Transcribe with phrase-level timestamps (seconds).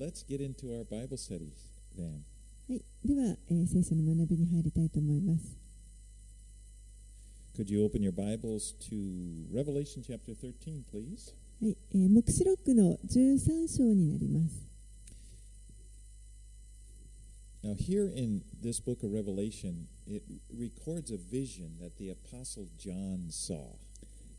[0.00, 2.23] let's get into our Bible studies then.
[2.69, 5.57] はい、では、えー聖書の学びに入りたいと思います。
[7.57, 11.33] Could you open your Bibles to Revelation chapter 13, please?
[11.61, 14.61] はい、えー、目視録の13章になります。
[17.63, 20.23] Now, here in this book of Revelation, it
[20.57, 23.75] records a vision that the Apostle John saw.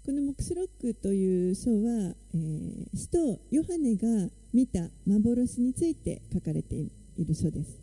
[0.04, 6.90] この目視録という書は、えー、使徒ヨハネが見た幻について書かれてい
[7.24, 7.78] る書です。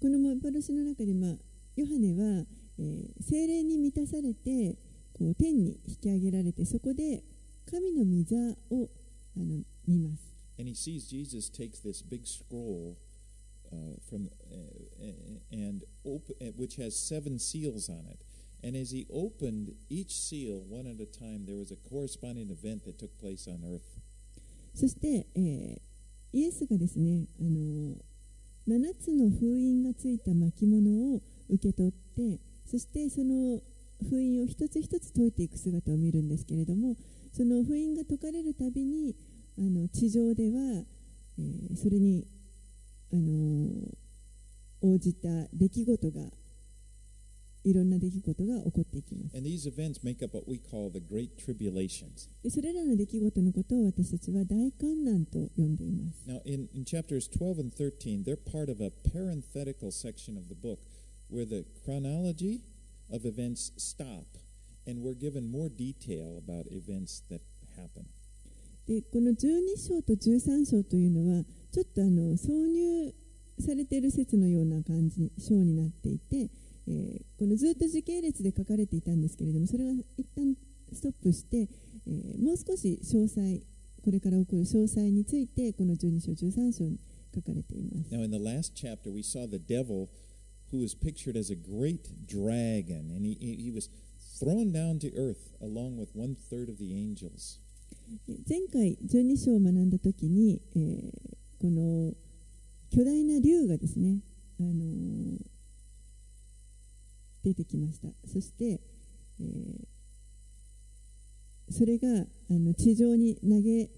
[0.00, 1.36] この幻の中で、まあ、
[1.76, 2.46] ヨハネは、
[2.78, 4.78] えー、精霊に満たされて
[5.12, 7.22] こう天に引き上げられてそこで
[7.70, 8.34] 神の御座
[8.74, 8.88] を
[9.36, 10.32] あの見ます。
[13.72, 13.76] Uh,
[14.08, 15.06] from uh,
[15.50, 18.20] and op- which has seven seals on it.
[18.64, 22.84] And as he opened each seal one at a time, there was a corresponding event
[22.84, 23.82] that took place on earth.
[24.74, 25.80] そして、えー
[26.34, 27.94] イエスがですね、あの
[28.66, 31.20] 7つの封印がついた巻物を
[31.50, 33.60] 受け取ってそしてその
[34.08, 36.96] 封印を一つ一つ解いていく姿を見るんですけれども
[37.32, 39.14] その封印が解かれるたびに
[39.58, 40.84] あの地上では、
[41.38, 42.26] えーそれに、
[43.12, 43.68] あの
[44.80, 46.22] 応じた出来事が
[47.64, 49.34] いろんな出来事が起こっていきます。
[52.42, 56.28] でそれらの出来事のことを私たちは大観難と呼んでいます。
[56.28, 60.80] Now, in, in chapters 12 and 13, they're part of a parenthetical section of the book
[61.30, 62.62] where the chronology
[63.12, 64.26] of events stop
[64.88, 67.42] and we're given more detail about events that
[67.76, 68.06] happen.
[68.88, 73.14] でこの12章と13章というのはちょっとあの挿入
[73.58, 76.50] されている説のような感じ章になっていて、
[76.86, 80.54] えーこのずっと時系列で書かれていたんですけれどもそれが一旦
[80.92, 81.68] ストップして、
[82.06, 83.60] えーもう少し詳細
[84.04, 86.98] これから起こる詳細についてこの12章13章に
[87.34, 88.14] 書かれています。
[88.14, 90.08] Now, in the last chapter, we saw the devil
[90.72, 93.88] who is pictured as a great dragon, and he, he he was
[94.38, 97.58] thrown down to earth along with one third of the angels.
[98.46, 101.31] 前回12章を学んだ時に、えー
[101.62, 102.12] この
[102.90, 104.18] 巨大な竜がですね、
[104.58, 105.38] あのー
[107.44, 108.80] 出てきましたそして、
[109.40, 109.84] えー
[111.70, 113.88] それがあの地上に投げ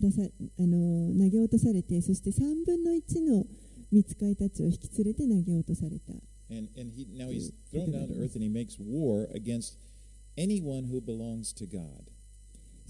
[0.00, 0.22] 出さ、
[0.58, 3.44] あのー投げ落とされてそして3分の1の
[3.90, 6.12] 見つかいたちを引き連れて投げ落とされた
[6.50, 9.76] And, and he, now he's thrown down to earth and he makes war against
[10.38, 12.08] anyone who belongs to God.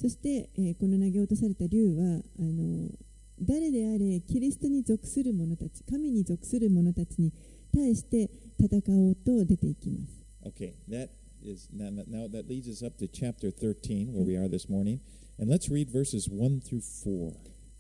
[0.01, 2.89] そして、えーこの投げ落とされた竜はあの
[3.41, 7.33] 誰であれキリストに属する者たち神に属する者たちに
[7.75, 11.11] 対して戦おうと出ていきます Okay, that
[11.45, 15.01] is now, now that leads us up to chapter 13, where we are this morning.
[15.39, 17.27] And let's read verses 1 through 4.
[17.27, 17.33] は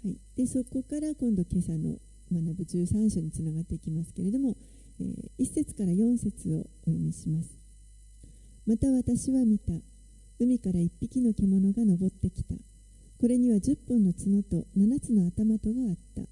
[0.04, 1.98] い、でそこから今度今朝の
[2.30, 4.56] 学ぶ13章につながっていきますけれども、
[5.00, 5.04] え
[5.40, 7.50] 1節から4節をお読みします
[8.66, 9.72] また私は見た
[10.40, 12.54] 海から1匹の獣が登ってきた。
[13.20, 16.22] これには10本の角と7つの頭とがあった。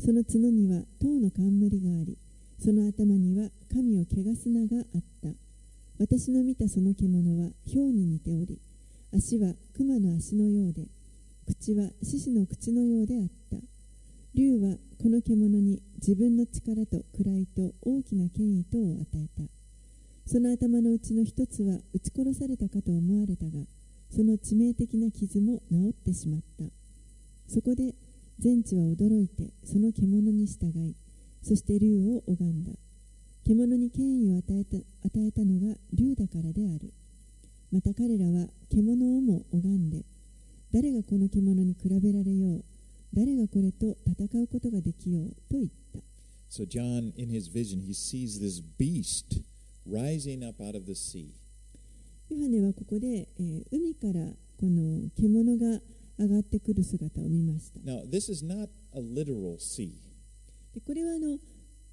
[0.00, 2.16] その角には塔の冠があり
[2.60, 5.28] その頭には神を汚す名があった。
[5.98, 8.60] 私の見たその獣は豹に似ており
[9.12, 10.86] 足は熊の足のようで
[11.46, 13.56] 口は獅子の口のようであった。
[14.34, 19.57] 竜はこの獣に自分の力と位と大きな権威とを与えた。
[20.28, 23.64] その頭のうちの一つは撃ち殺されたかと思われたが
[24.10, 26.64] その致命的な傷も治ってしまった。
[27.48, 27.94] そこで
[28.38, 30.94] 全地は驚いてその獣に従い
[31.42, 32.72] そして竜を拝んだ。
[33.46, 36.92] 獣に権威を与えた与えたのが竜だからである。
[37.72, 40.04] また彼らは獣をも拝んで
[40.74, 42.64] 誰がこの獣に比べられよう
[43.14, 46.00] 誰がこれと戦うことができようと言った。
[46.50, 49.42] So, John, in his vision, he sees this beast
[49.90, 51.30] rising up out of the sea.
[52.30, 53.06] ヨハネはここで、
[53.38, 54.26] えー海から
[54.60, 55.80] この獣が
[56.18, 59.90] 上がってくる姿を見ました Now, this is not a literal sea,
[60.74, 61.38] でこれはあの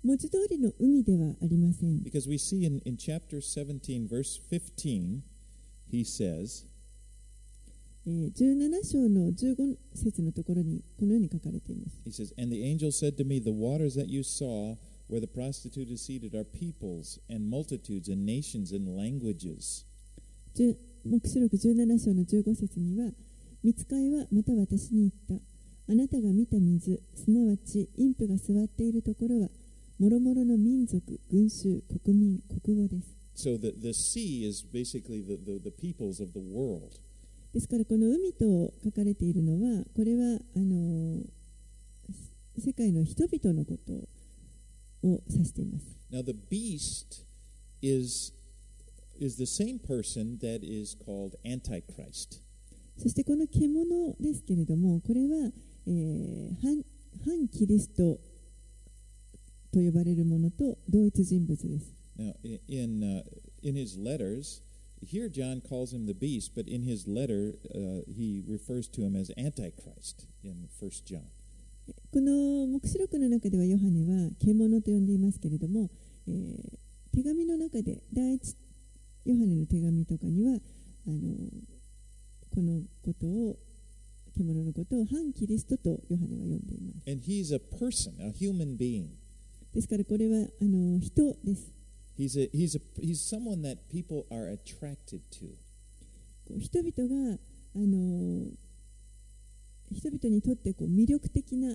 [0.03, 5.21] 文字通りの海ではありません because we see in, in chapter 17, verse 15,
[5.91, 6.65] he says,
[8.07, 14.75] えー17章の15節のところにこのように書かれています he says, And the angel said to me, The waters that you saw
[15.07, 19.85] where the prostitute is seated are peoples and multitudes and nations and languages.
[20.55, 20.75] 10
[21.05, 23.11] 黙示録17章の15節には
[23.63, 25.45] 見つかいはまた私に言った
[25.91, 29.49] あなたが見た水すなわち陰婦が座っているところは
[29.99, 36.97] もろもろの民族群衆国民国語です So the, the sea is basically the, the, the peoples of the world.
[37.53, 41.21] ですからこの海と書かれているのはこれはあの
[42.57, 43.93] 世界の人々のこと
[45.04, 45.84] を指しています。
[46.10, 47.24] Now the beast
[47.82, 48.32] is
[49.18, 52.40] is the same person that is called Antichrist.
[52.98, 55.50] そしてこの獣ですけれどもこれは、
[55.86, 56.82] えー反
[57.24, 58.18] 反キリスト
[59.72, 61.92] と呼ばれるものと同一人物です。
[62.18, 63.22] Now i- in uh,
[63.62, 64.60] in his letters,
[65.02, 69.16] here John calls him the beast, but in his letter uh, he refers to him
[69.16, 71.22] as Antichrist in First John.
[72.11, 75.89] この黙示録の中ではヨハネは獣と呼んでいますけれども、
[76.27, 76.85] えー
[77.15, 78.57] 手紙の中で第一
[79.23, 80.59] ヨハネの手紙とかには
[81.07, 81.17] あの
[82.53, 83.55] このことを
[84.35, 89.05] 獣のことを反キリストとヨハネは呼んでいます And he's a person, a human being.
[89.73, 91.71] ですからこれはあの人です
[92.19, 95.47] He's a he's a he's someone that people are attracted to.
[96.59, 97.37] 人々が
[97.75, 98.51] あの
[99.95, 101.69] 人々にとってこう魅力的な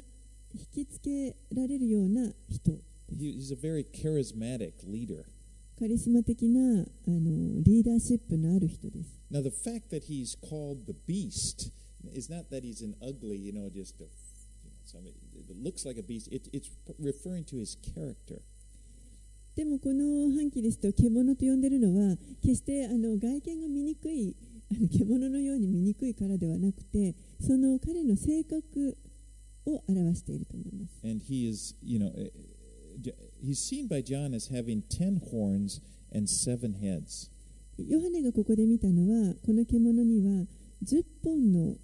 [0.55, 2.73] 引きつけられるような人
[3.11, 5.25] He, he's a very charismatic leader.
[5.79, 11.73] カリスマ的なあのリーダーシップのある人です Now, the fact that he's called the beast
[12.15, 15.15] is not that he's an ugly, you know, just a, you know, somebody
[15.49, 16.29] that looks like a beast.
[16.31, 16.69] It, it's
[16.99, 18.43] referring to his character.
[19.57, 24.35] でもこの反キリストを獣と呼んでるのは決してあの外見が見にくい
[24.71, 28.97] あの獣のように見にくいからではなくてその彼の性格
[29.67, 32.31] を表していると思います And he is, you know, eh,
[33.43, 35.81] he's seen by John as having ten horns
[36.15, 37.31] and seven heads.
[37.79, 40.45] ヨハネがここで見たのはこの獣には
[40.85, 41.77] 10本の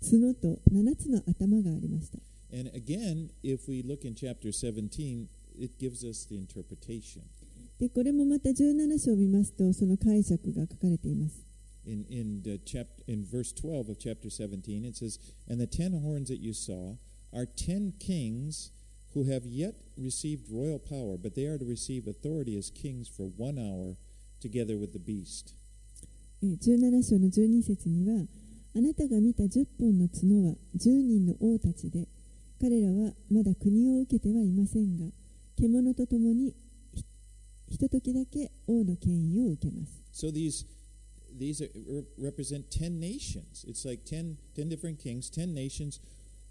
[0.00, 2.18] 角と7つの頭がありました
[2.54, 5.26] And again, if we look in chapter 17,
[5.58, 7.22] it gives us the interpretation.
[7.78, 11.51] でこれもまた17章を見ますとその解釈が書かれています
[11.85, 15.93] In in the chap- in verse 12 of chapter 17, it says, "And the ten
[15.93, 16.95] horns that you saw
[17.31, 18.71] are ten kings
[19.13, 23.29] who have yet received royal power, but they are to receive authority as kings for
[23.37, 23.95] one hour,
[24.41, 25.53] together with the beast."
[26.43, 28.27] えー17章の12節には
[28.75, 32.07] あなたが見た10本の角は10人の王たちで
[32.59, 35.05] 彼らはまだ国を受けてはいませんが
[35.55, 36.53] 獣と共に
[36.93, 37.03] ひ
[37.69, 40.65] ひとときだけ王の権威を受けます So these
[41.38, 43.64] these are, re- represent ten nations.
[43.66, 46.00] It's like 10, 10 different kings, ten nations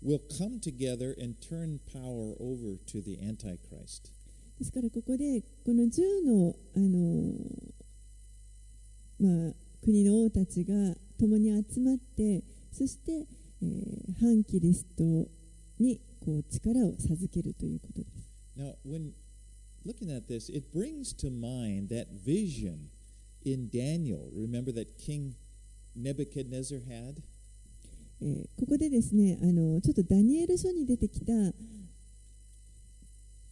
[0.02, 4.12] will come together and turn power over to the Antichrist.
[4.60, 7.34] ですからここでこの10のあの
[9.20, 10.74] まあ、国の王たちが
[11.20, 13.12] 共に集まってそして、
[13.62, 15.04] えー反キリスト
[15.80, 18.28] にこう力を授けるということです
[18.58, 19.14] Now, when
[19.86, 22.90] looking at this, it brings to mind that vision
[23.46, 24.30] in Daniel.
[24.36, 25.36] Remember that King
[25.96, 27.22] Nebuchadnezzar had?
[28.60, 31.34] ここでですねあの、ちょっとダニエル書に出てきた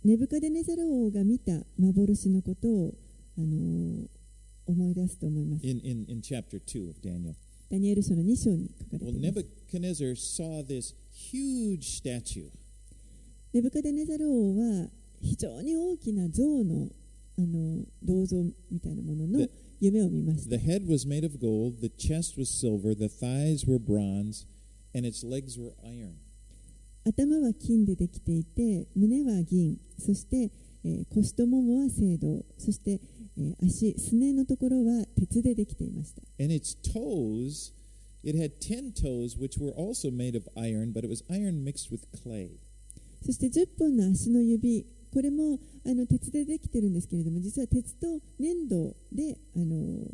[0.05, 2.93] ネブカデネザル王が見た幻のことを
[3.37, 4.07] あの
[4.67, 5.65] 思い出すと思います。
[7.71, 9.21] ダニエル書の2章に書かれています。
[13.53, 14.87] ネブカデネザル王は
[15.21, 16.87] 非常に大きな像の,
[17.37, 18.37] あの銅像
[18.71, 19.47] みたいなものの。
[19.79, 20.57] 夢を見ました。
[20.57, 24.45] The head was made of gold, the chest was silver, the thighs were bronze,
[24.93, 26.15] and its legs were iron.
[27.05, 30.51] 頭は金でできていて胸は銀そして、
[30.83, 32.99] えー腰とももは青銅そして、
[33.37, 37.73] えー足すねのところは鉄でできていました And its toes,
[38.23, 41.89] it had ten toes, which were also made of iron, but it was iron mixed
[41.89, 42.51] with clay.
[43.25, 48.07] そして10本の足の指これもあの鉄でできてるんですけれども実は鉄と
[48.39, 50.05] 粘土であの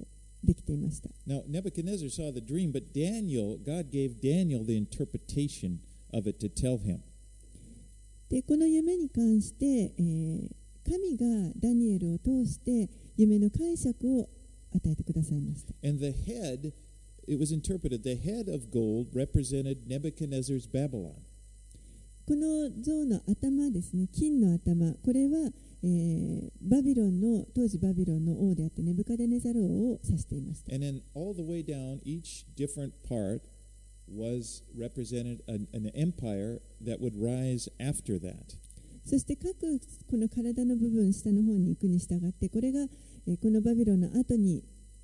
[0.43, 5.79] できていました Now, Nebuchadnezzar saw the dream, but Daniel, God gave Daniel the interpretation
[6.13, 6.99] of it to tell him.
[8.29, 11.25] でこの夢に関して、えー神が
[11.59, 12.87] ダニエルを通して
[13.17, 14.29] 夢の解釈を
[14.75, 16.73] 与えてくださいました And the head,
[17.27, 21.15] it was interpreted, the head of gold represented Nebuchadnezzar's Babylon.
[22.27, 25.51] この像の頭ですね金の頭これは、
[25.83, 33.41] えーバビロンの当時バビロンの王であったネブカデネザル王を指していました And then all the way down, each different part
[34.09, 38.57] was represented an, an empire that would rise after that.
[39.05, 39.53] そして各
[40.09, 42.81] この体の部分下の方に行くに従ってこれが、
[43.27, 44.63] えーこのバビロンの後に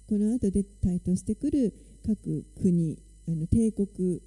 [0.10, 1.74] この後で台頭してくる
[2.06, 2.98] 各国
[3.28, 4.22] あの帝国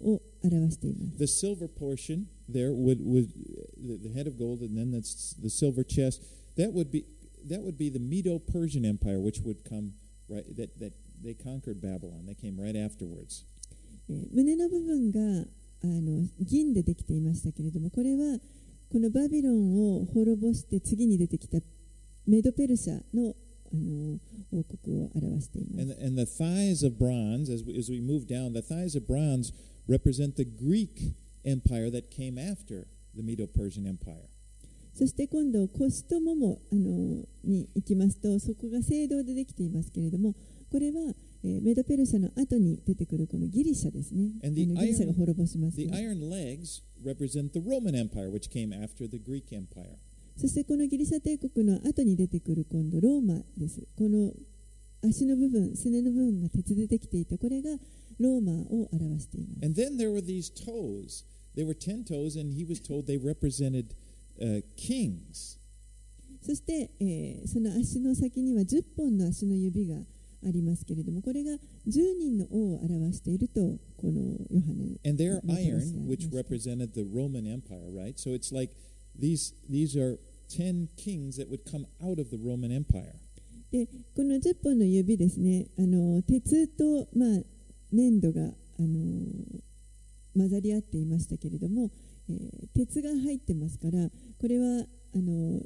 [0.00, 3.28] を表しています The silver portion there would, would
[3.76, 6.22] the, the head of gold, and then that's the silver chest.
[6.56, 7.04] That would be
[7.48, 9.92] that would be the Medo-Persian Empire, which would come
[10.28, 10.92] right that that
[11.22, 12.26] they conquered Babylon.
[12.26, 13.44] They came right afterwards.
[14.08, 15.20] えー胸の部分が
[15.82, 18.38] あの銀でできていましたけれどもこれは
[18.92, 21.58] このバビロンを滅ぼして次に出てきた
[22.26, 23.34] メドペルシャの
[23.72, 24.18] あの
[24.52, 28.96] 王国を表しています And the, and the thighs of bronze, as we, as we move down, the thighs
[28.96, 29.52] of bronze
[29.91, 34.29] represent the Greek empire that came after the Medo-Persian Empire.
[34.93, 40.35] そして今度腰とももあのに行きますとそこが青銅でできていますけれども
[40.69, 49.95] これは、えーメドペルシャの後に出てくるこのギリシャですねあ And the のギリシャが滅ぼします、The ね、iron legs represent the Roman Empire, which came after the Greek Empire.
[50.37, 54.31] そしてこのギリシャ帝国の後に出てくる今度ローマですこの
[55.03, 57.71] 足の部分すねの部分が鉄でできていたこれが
[58.21, 61.25] ローマを表しています And then there were these toes.
[61.55, 63.93] There were 10 toes, and he was told they represented
[64.41, 65.57] uh, kings.
[66.41, 69.95] そして、えーその足の先には10本の足の指が
[70.43, 71.51] ありますけれどもこれが
[71.87, 78.17] 10人の王を表しているとこのヨハネ And ャ iron, に which represented the Roman Empire, right?
[78.17, 78.73] So it's like
[79.17, 80.17] these, these are
[80.49, 83.13] 10 kings that would come out of the Roman Empire.
[83.71, 87.39] でこの10本の指ですねあの鉄と、まあ、
[87.91, 89.25] 粘土があの
[90.35, 91.89] 混ざり合っていましたけれども、
[92.29, 95.59] えー鉄が入ってますからこれはあの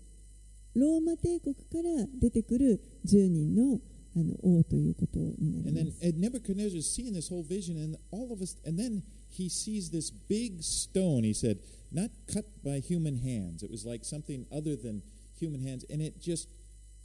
[0.75, 3.79] ローマ帝国から出てくる10人の
[4.17, 5.97] あの王ということにな And り then ます。
[6.01, 10.09] Ed Nebuchadnezzar is seeing this whole vision, and all of us, and then he sees this
[10.29, 11.23] big stone.
[11.23, 11.59] He said,
[11.91, 13.61] not cut by human hands.
[13.61, 15.01] It was like something other than
[15.37, 16.47] human hands, and it just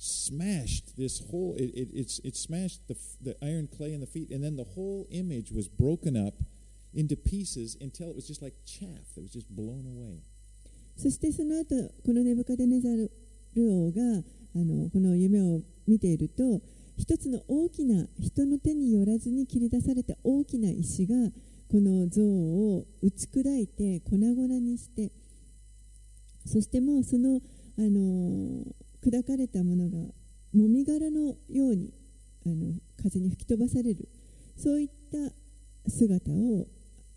[0.00, 1.54] smashed this whole.
[1.57, 4.64] It it it's, it smashed the the iron clay in the feet, and then the
[4.64, 6.35] whole image was broken up
[6.95, 9.16] into pieces until it was just like chaff.
[9.16, 10.23] It was just blown away.
[10.97, 13.11] そしてその後このネブカデネザル
[13.57, 14.23] 王が
[14.54, 16.61] あのこの夢を見ていると
[16.99, 21.14] 一つの大きな人の手によらずに切り出された大きな石が
[21.71, 25.11] この像を打ち砕いて粉々にして
[26.45, 27.40] そしてもうその、
[27.78, 28.64] あの
[29.04, 29.99] 砕かれたものが
[30.52, 31.92] もみ殻のように
[32.47, 34.09] あの風に吹き飛ばされる
[34.57, 36.66] そういった姿を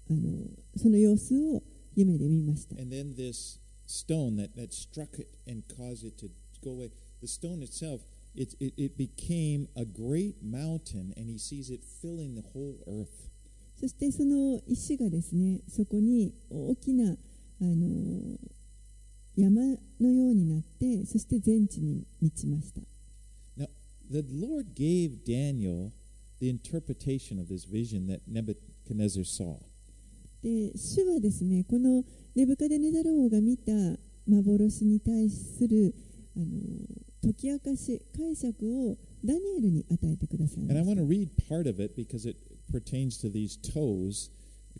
[0.10, 0.48] あの
[0.78, 1.62] その様子を
[1.96, 2.75] 夢で見ました。
[2.82, 6.30] And then this stone that, that struck it and caused it to
[6.63, 8.02] go away, the stone itself,
[8.36, 13.30] it, it, it became a great mountain, and he sees it filling the whole earth.
[13.80, 17.16] そしてその石がですねそこに大きなあ
[17.62, 18.38] の
[19.36, 19.62] 山
[20.00, 22.82] のようになってそして全地に満ちました
[23.58, 23.68] Now,
[24.12, 25.92] the Lord gave Daniel
[26.40, 29.58] the interpretation of this vision that Nebuchadnezzar saw.
[30.44, 32.04] で主はですねこの
[32.36, 33.72] ネブカデネザル王が見た
[34.28, 35.96] 幻に対する
[36.36, 36.46] あの
[37.24, 42.38] 解き明かし解釈をダニエルに与えてくださいま And I し want た to read part of it because it
[42.72, 44.30] pertains to these toes.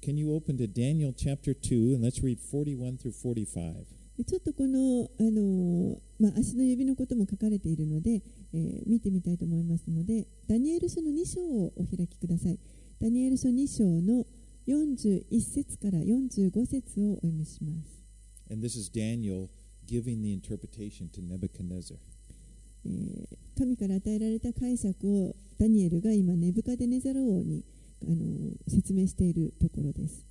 [0.02, 3.86] Can you open to Daniel chapter 2 and let's read 41 through 45?
[4.18, 8.22] でちょっとこのあの、まあ、足の指のことも書かれているので、
[8.54, 12.60] えー見てみたいと思いますのでダニエル書の2章をお開きください
[13.02, 14.26] ダニエル書2章の
[14.68, 18.04] 41節から45節をお読みします
[18.52, 19.50] And this is Daniel
[19.88, 21.96] giving the interpretation to Nebuchadnezzar.
[22.86, 27.64] えー神から与えられた解釈をダニエルが今ネブカデネザル王に
[28.04, 30.26] あの説明しているところです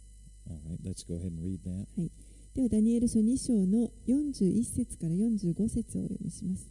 [0.51, 1.87] All right, let's go ahead and read that.
[2.55, 6.69] ではダニエル書2章の41節から45節をお読みします。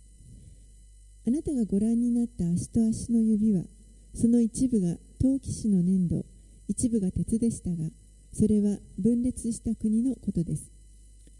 [1.25, 3.63] あなたがご覧になった足と足の指は
[4.13, 6.23] その一部が陶器師の粘土
[6.67, 7.89] 一部が鉄でしたが
[8.31, 10.69] それは分裂した国のことです。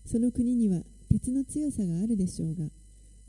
[0.05, 0.81] その国には
[1.11, 2.65] 鉄の強さがあるでしょうが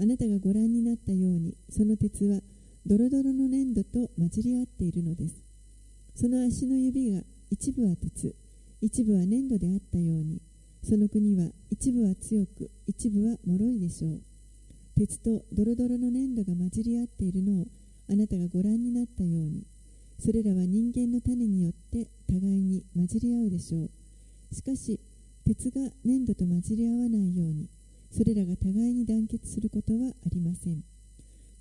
[0.01, 2.41] あなたがご覧になったようにその鉄は
[2.87, 5.37] ドロドロの粘土と混じり合っているのです。
[6.15, 8.35] その足の指が一部は鉄
[8.81, 10.41] 一部は粘土であったように
[10.85, 14.21] その国は一部は強く一部は脆いでしょう。
[14.97, 17.67] 鉄とドロドロの粘土が混じり合っているのを
[18.11, 19.65] あなたがご覧になったように
[20.21, 23.91] それらは人間の種によって互いに混じり合うでしょう。
[24.55, 25.01] しかし
[25.47, 27.69] 鉄が粘土と混じり合わないように
[28.11, 30.83] それらが互いに団結することはありません。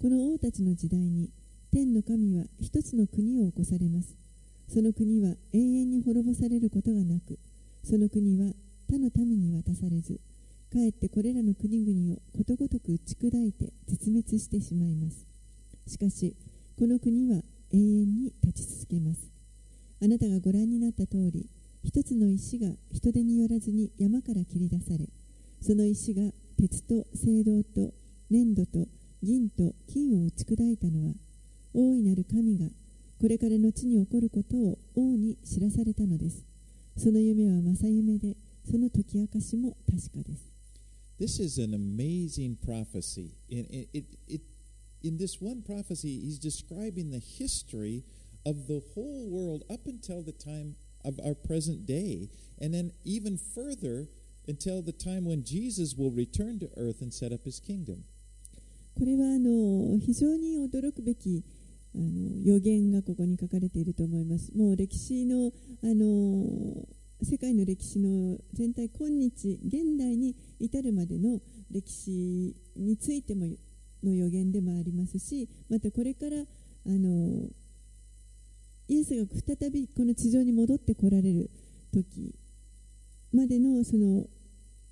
[0.01, 1.29] この王たちの時代に
[1.71, 4.17] 天の神は一つの国を起こされます。
[4.67, 7.37] その国は永遠に滅ぼされることがなく
[7.83, 8.53] その国は
[8.91, 10.19] 他の民に渡されず
[10.69, 15.25] かえってこれらの国々をことごとく打ち砕いて絶滅してしまいます。
[15.87, 16.35] しかし
[16.77, 17.37] この国は
[17.71, 19.31] 永遠に立ち続けます。
[20.03, 21.47] あなたがご覧になった通り
[21.85, 25.07] 一つの石が人手によらずに山から切り出され
[25.61, 26.23] その石が
[26.59, 27.93] 鉄と青銅と
[28.29, 28.89] 粘土と
[29.23, 31.13] 銀と金を打ち砕いたのは
[31.73, 32.65] 大いなる神が
[33.21, 36.43] これから後に起こることを王に知らされたのです。
[36.97, 38.35] その夢は正夢で
[38.69, 40.51] その解き明かしも確かです
[41.19, 43.35] This is an amazing prophecy.
[43.47, 44.41] In, it, it, it,
[45.03, 48.03] in this one prophecy, he's describing the history
[48.43, 50.75] of the whole world up until the time
[51.05, 54.07] of our present day, and then even further
[54.47, 58.03] until the time when Jesus will return to earth and set up his kingdom.
[58.97, 61.43] これはあの非常に驚くべき
[61.95, 64.51] あの予言がここに書かれていると思います。
[64.55, 65.51] もう歴史の
[65.83, 66.87] あの
[67.23, 71.39] 世界の歴史の全体今日現代に至るまでの
[71.71, 73.45] 歴史についても
[74.03, 77.47] の予言でもありますしまたこれからあの
[78.87, 79.25] イエスが
[79.57, 81.49] 再びこの地上に戻ってこられる
[81.93, 82.33] 時
[83.33, 84.25] までのその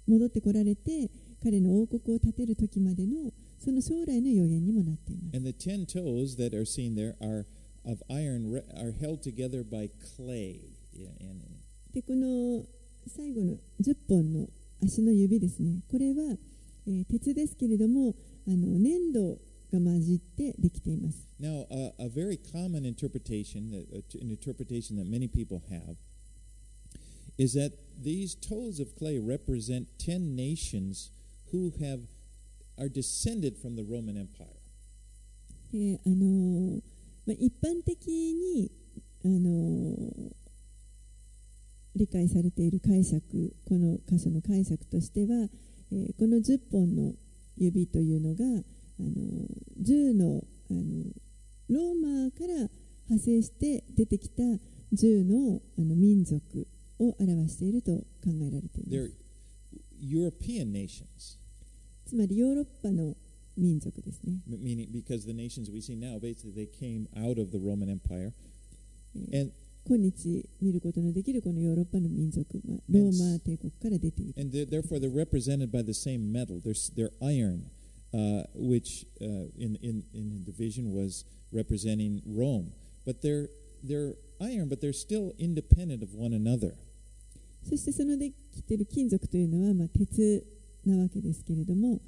[0.07, 1.09] 戻ってこられて
[1.43, 5.35] 彼の王国を建てる時までのその将来の予言にもなっています。
[5.35, 7.45] And the ten toes that are seen there are
[7.85, 10.59] of iron, are held together by clay.
[10.93, 11.58] Yeah, and,
[11.93, 12.63] でこの
[13.07, 14.47] 最後の10本の
[14.83, 16.37] 足の指ですねこれは、
[16.87, 18.15] えー鉄ですけれども
[18.47, 19.37] あの粘土
[19.71, 25.95] が混じってできています Now, uh, a very common interpretation, uh, an interpretation that many people have,
[27.37, 27.71] is that
[28.03, 31.11] these toes of clay represent ten nations
[31.51, 32.01] who have
[32.77, 34.47] are descended from the Roman Empire.
[35.71, 36.81] であのー
[37.25, 38.71] まあ、一般的に、
[39.23, 40.31] あのー
[41.99, 43.19] 理解されている解釈
[43.67, 45.49] この箇所の解釈としては
[46.17, 47.13] この10本の
[47.57, 49.11] 指というのがあの
[49.83, 50.41] 10の,
[50.71, 50.81] あの
[51.69, 52.69] ローマから
[53.09, 54.43] 派生して出てきた
[54.93, 56.67] 10の,あの民族
[56.99, 58.01] を表していると考
[58.47, 58.97] えられています。
[62.05, 63.15] つまりヨーロッパの
[63.57, 64.41] 民族ですね。
[69.89, 76.61] 今日見ることのできるこのヨーロッパの民族、まあ、ローマ帝国から出ている and therefore they're represented by the same metal.
[76.61, 77.65] They're, they're iron,
[78.13, 82.71] uh, which uh, in, in, in the vision was representing Rome.
[83.03, 83.49] But they're,
[83.83, 86.75] they're iron, but they're still independent of one another.
[87.67, 90.45] そしてそのできている金属というのは、まあ、鉄
[90.85, 91.99] なわけですけれども、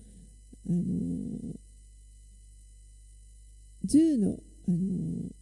[0.70, 1.56] あのー
[3.88, 5.41] 10の、あのー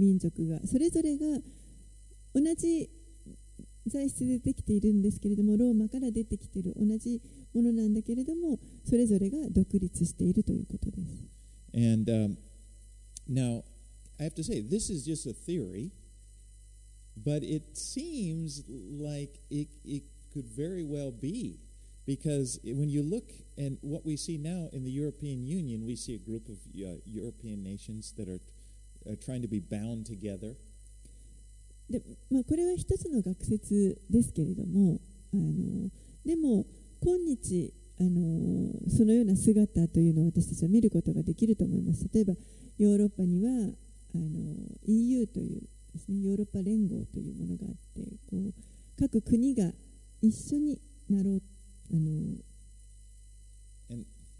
[0.00, 1.26] 民族がそれぞれが
[2.34, 2.88] 同じ
[3.86, 7.20] 材質でできているんですけれどもローマから出てきている同じ
[7.54, 11.36] ものなんだけれどもそれぞれが独立しているということです。
[11.72, 12.36] And um,
[13.28, 13.62] now,
[14.18, 15.90] I have to say, this is just a theory,
[17.16, 18.64] but it seems
[18.98, 21.58] like it, it could very well be.
[22.06, 23.24] Because when you look
[23.58, 26.96] and what we see now in the European Union, we see a group of uh,
[27.04, 28.38] European nations that are
[29.05, 30.55] uh, trying to be bound together.
[31.89, 35.01] でまあ、これは一つの学説ですけれども
[35.33, 35.89] あの
[36.25, 36.65] でも
[37.03, 42.33] 今日あのそのような姿というのを私たちは見ることができると思います例えば
[42.77, 43.51] ヨーロッパには
[44.15, 44.55] あの
[44.87, 45.61] EU という
[45.93, 48.53] です、ね、ヨーロッパ連合というものがあってこう
[48.97, 49.65] 各国が
[50.21, 51.41] 一緒になろう
[51.91, 52.37] あの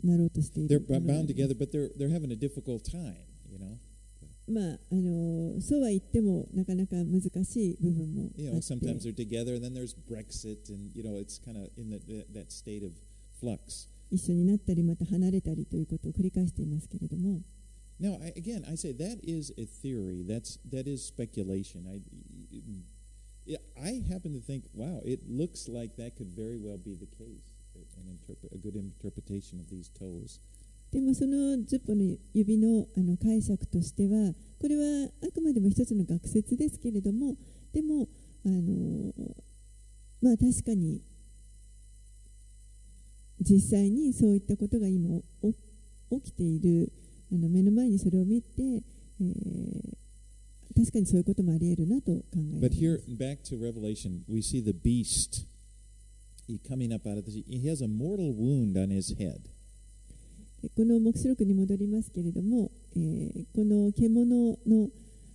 [0.03, 3.13] なろうとしてい they're るあ bound り together, but they're, they're having a difficult time,
[3.51, 3.77] you know?
[4.47, 11.15] まああのそうは言ってもなかなか難しい部分も You あ know, って sometimes they're together, and then there's Brexit, and, you know,
[11.19, 12.01] it's kind of in that,
[12.33, 12.91] that state of
[13.39, 13.87] flux.
[14.11, 17.41] 一緒になったりまた離れたりということを繰り返していますけれども
[18.01, 20.23] Now, I, again, I say that is a theory.
[20.27, 21.85] That's that is speculation.
[21.87, 22.01] I,
[23.79, 27.45] I happen to think, wow, it looks like that could very well be the case.
[27.97, 30.39] An interpret, a good interpretation of these toes.
[30.91, 37.35] でもその10本の指のあの解釈としてはこれはあくまでも一つの学説ですけれども
[37.73, 38.07] でも
[38.45, 39.13] あの
[40.21, 41.01] まあ確かに
[43.39, 45.09] 実際にそういったことが今
[45.41, 46.91] お起きている
[47.31, 50.01] あの目の前にそれを見て、えー
[50.73, 52.21] 確かにそういうこともあり得るなと考
[52.57, 55.45] えられ But here, back to Revelation, we see the beast.
[56.47, 57.45] He coming up out of the sea.
[57.47, 59.49] He has a mortal wound on his head.
[60.61, 64.89] でこの黙示録に戻りますけれども、えーこの獣の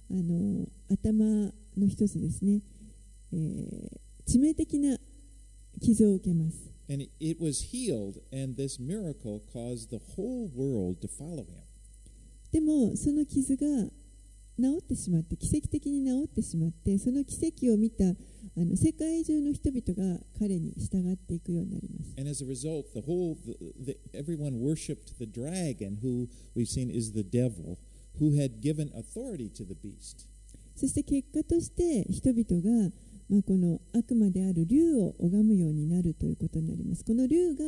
[0.08, 2.60] あの頭の一つですね、
[3.32, 4.98] えー致命的な
[5.80, 6.58] 傷を受けます。
[6.88, 11.46] And it was healed, and this miracle caused the whole world to follow him.
[12.52, 13.66] でもその傷が
[14.60, 18.10] 治ってしまって奇跡的に治ってしまってその奇跡を見たあ
[18.56, 22.14] の世界中の人々が彼に従っていくようになります。
[22.18, 27.12] And as a result, the whole, the, the, everyone worshipped the dragon, who we've seen is
[27.12, 27.76] the devil,
[28.18, 30.26] who had given authority to the beast.
[30.74, 32.90] そして結果として人々が、
[33.28, 37.04] まあ、この悪魔である竜を拝むようになるということになります。
[37.04, 37.64] この竜が、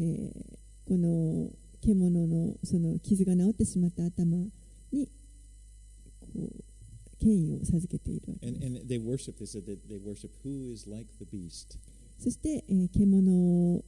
[0.00, 1.50] えーこの
[1.82, 4.38] 獣のその傷が治ってしまった頭
[4.90, 5.06] に
[7.20, 8.38] 権威を授けている。
[12.18, 13.82] そして、えー、獣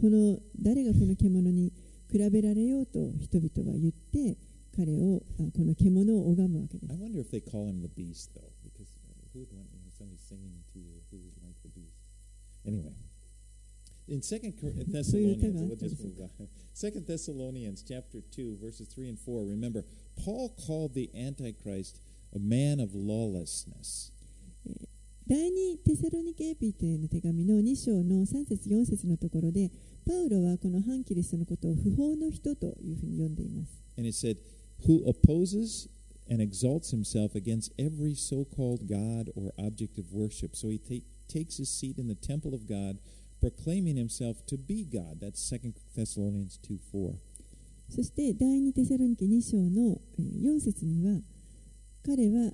[0.00, 1.72] この誰がこの獣に
[2.10, 4.36] 比べられようと人々は言って
[4.76, 5.20] 彼を
[5.52, 6.86] この獣を拝むわけで。
[14.07, 16.47] in Second Cor- Thessalonians, we'll just move on.
[16.73, 19.43] Second Thessalonians chapter two, verses three and four.
[19.43, 19.83] Remember,
[20.23, 21.99] Paul called the Antichrist
[22.35, 24.11] a man of lawlessness.
[25.27, 29.69] 第二テセロニケ人への手紙の2章の3節4節のところで
[30.07, 33.77] パウロはこの反キリストのことを不法の人というふうに呼んでいます。
[33.97, 34.37] And it said,
[34.87, 35.89] who opposes
[36.29, 40.55] and exalts himself against every so called God or object of worship.
[40.55, 42.97] So he ta- takes his seat in the temple of God,
[43.42, 45.18] Proclaiming himself to be God.
[45.20, 47.14] That's 2 Thessalonians 2 4.
[47.90, 51.20] そして第二テセロニケ2章のえー4節には
[52.06, 52.52] 彼は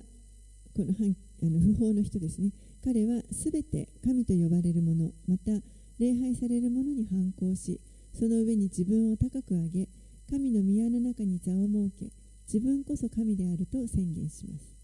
[0.75, 2.51] この反あの不法の人ですね
[2.83, 5.51] 彼はすべて神と呼ばれるものまた
[5.99, 7.79] 礼拝されるものに反抗し
[8.13, 9.87] その上に自分を高く上げ
[10.29, 12.11] 神の宮の中に座を設け
[12.51, 14.75] 自分こそ神であると宣言します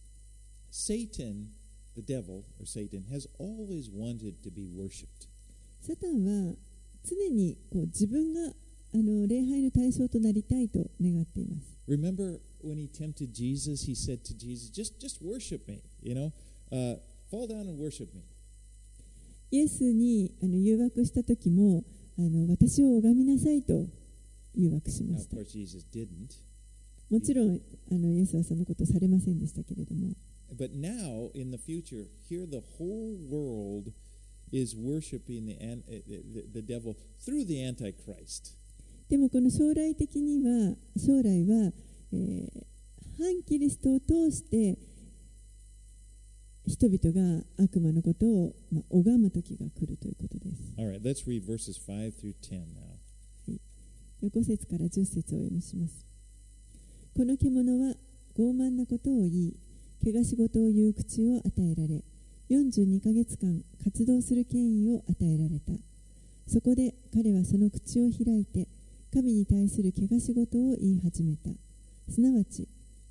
[0.72, 1.52] Satan,
[1.96, 5.28] the devil, or Satan, has always wanted to be worshipped.
[5.86, 6.56] サタンは
[7.04, 8.40] 常にこう自分が
[8.94, 16.32] あの礼拝の対象となりたいと願っています Remember when he tempted Jesus, he said to Jesus, just, just worship me, you know,
[16.72, 16.98] uh,
[17.30, 18.24] fall down and worship me.
[19.52, 21.84] イエスにあの誘惑した時も
[22.18, 23.86] あの私を拝みなさいと
[24.56, 26.08] 誘惑し Now, ま of した course, Jesus didn't.
[27.12, 27.60] もちろん
[27.92, 30.14] あのイエスはそのことをされませんでしたけれども
[30.58, 33.92] But now, in the future, here the whole world
[39.10, 41.72] でもこの将来的には将来は、
[42.14, 42.50] えー、
[43.18, 44.78] 反キリストを通して
[46.68, 50.74] 人々が悪魔のことを、まあ、拝む時が来るということです。
[54.24, 56.06] 5、はい、節から10節を読みします。
[57.16, 57.96] この獣は
[58.36, 59.54] 傲慢なことを言い、
[60.04, 62.02] けがし事を言う口を与えられ、
[62.50, 65.74] 42ヶ月間活動する権威を与えられた。
[66.48, 68.68] そこで彼はその口を開いて
[69.14, 71.50] 神に対する怪我仕事を言い始めた。
[72.12, 72.68] すなわち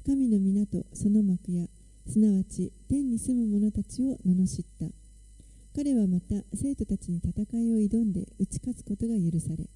[0.06, 1.66] 神の皆とその幕や
[2.06, 4.86] すなわち天に住む者たちを罵った。
[5.74, 9.66] 彼はまた生徒たちに戦いを挑んで打ち勝つことが許され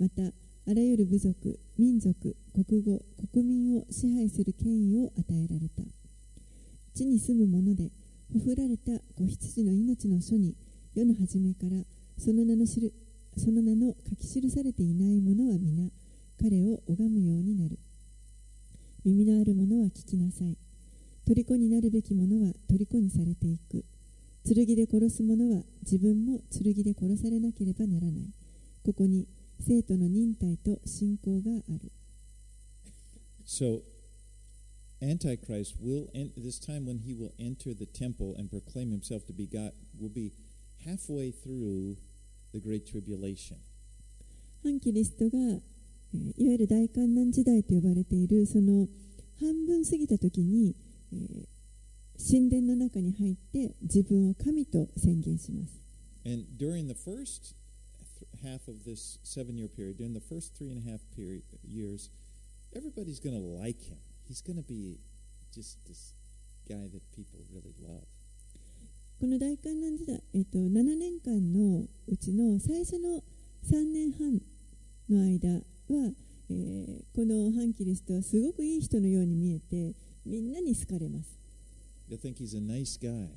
[0.00, 0.34] また
[0.66, 2.16] あらゆる部族、民族、
[2.54, 2.98] 国語、
[3.30, 5.82] 国民を支配する権威を与えられた。
[6.94, 7.90] 地に住む者で、
[8.32, 10.54] ほふられた子羊の命の書に、
[10.94, 11.84] 世の初めから
[12.18, 12.92] その名の知る
[13.36, 15.90] その名の書き記されていない者は皆、
[16.40, 17.78] 彼を拝むようになる。
[19.04, 20.56] 耳のある者は聞きなさい。
[21.26, 23.84] 虜になるべき者は虜にされていく。
[24.46, 28.30] 剣で殺す者は自分も剣で殺されなければならない。
[28.84, 29.26] ここに
[29.60, 31.90] 生徒の忍耐と信仰がある。
[33.46, 33.82] So,
[35.03, 39.33] Antichrist will, en- this time when he will enter the temple and proclaim himself to
[39.33, 40.33] be God, will be
[40.85, 41.95] halfway through
[42.53, 43.57] the Great Tribulation.
[44.63, 45.37] 反キリストが、
[46.13, 48.87] えーいわゆる大観難時代と呼ばれているその
[49.39, 50.75] 半分過ぎた時に、
[51.13, 51.45] えー
[52.21, 55.79] 神殿の中に入って自分を神と宣言します。
[56.25, 57.55] And during the first
[58.19, 61.43] th- half of this seven year period, during the first three and a half period,
[61.63, 62.09] years,
[62.75, 63.95] everybody's going to like him.
[64.28, 64.98] He's going to be
[65.54, 66.12] just this
[66.68, 68.04] guy that people really love.
[69.20, 73.22] この大観難時代、えっと7年間のうちの最初の
[73.64, 74.40] 3年半
[75.08, 75.48] の間
[75.88, 76.12] は、
[76.50, 79.94] えーこの反キリストはすごくいい人のように見えて
[80.26, 81.38] みんなに好かれます。
[82.10, 83.28] They think he's a nice guy.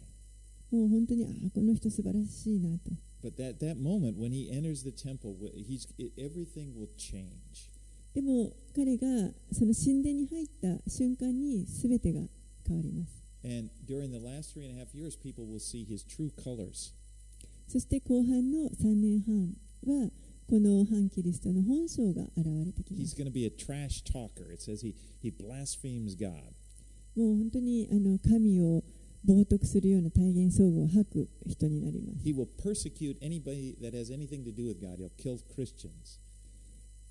[0.71, 2.91] もう本当にあーこの人素晴らしいなと。
[3.23, 7.69] But that, that moment when he enters the temple, he's, everything will change.
[8.17, 12.21] でも彼がその神殿に入った瞬間に全てが
[12.67, 13.13] 変わります。
[17.67, 19.53] そして後半の3年半
[19.85, 20.09] は、
[20.49, 23.13] この反キリストの本性が現れてきます。
[27.15, 28.81] もう本当にあの神を
[29.27, 32.25] 冒涜するような体現相互を吐く人になります。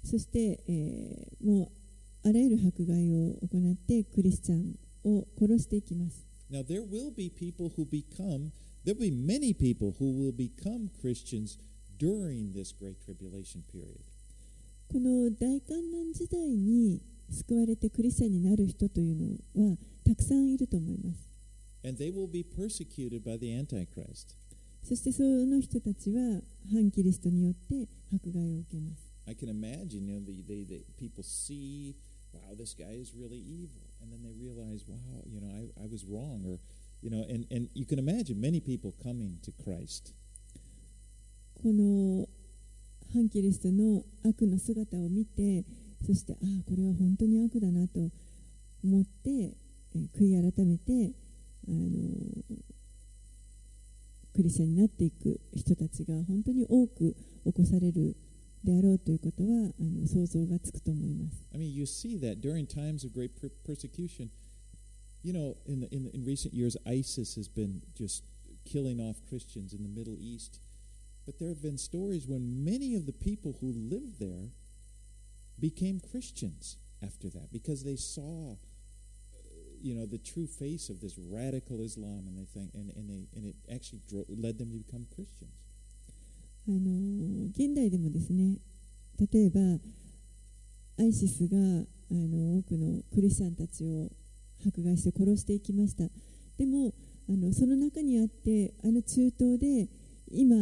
[0.07, 8.51] そして、えーもうあらゆる迫害を行ってクリスチャンを殺していきます Now, there will be people who become,
[8.85, 11.57] there will be many people who will become Christians
[11.99, 14.01] during this Great Tribulation period.
[14.89, 21.27] この大観難時代に救われてクリスチャンになる人というのはたくさんいると思います
[21.85, 24.37] And they will be persecuted by the Antichrist.
[24.83, 26.41] そしてその人たちは
[26.73, 31.96] 反キリストによって迫害を受けます I can imagine, you know, the, they, they, people see,
[32.34, 33.82] wow, this guy is really evil.
[34.02, 36.44] And then they realize, wow, you know, I, I was wrong.
[36.48, 36.58] Or,
[37.02, 40.14] you know, and, and you can imagine many people coming to Christ.
[41.62, 42.28] この
[43.14, 45.64] 反キリストの悪の姿を見て
[46.04, 48.10] そしてああこれは本当に悪だなと
[48.84, 51.14] 思って、えー悔い改めて、
[51.68, 51.78] あの
[54.34, 58.16] クリスチャンになっていく人たちが本当に多く起こされる
[58.64, 61.44] であろうということはあの想像がつくと思います。
[61.54, 64.30] I mean, you see that during times of great per- persecution.
[65.24, 68.24] You know, in, the, in, the, in recent years, ISIS has been just
[68.66, 70.60] killing off Christians in the Middle East.
[71.26, 74.50] But there have been stories when many of the people who lived there
[75.60, 78.58] became Christians after that because they saw, uh,
[79.82, 83.28] you know, the true face of this radical Islam, and they think, and, and they
[83.36, 85.54] and it actually dro- led them to become Christians.
[86.69, 88.57] あの現代でもですね
[89.33, 89.61] 例えば
[90.99, 94.11] アイシスがあの多くのクリスチャンたちを
[94.67, 96.05] 迫害して殺していきました。
[96.59, 96.93] でも
[97.29, 99.89] あのその中にあってあの中東で
[100.31, 100.57] 今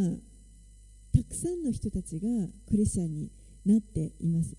[1.13, 2.27] たくさんの人たちが
[2.69, 3.31] クリスチャンに
[3.65, 4.55] なっています。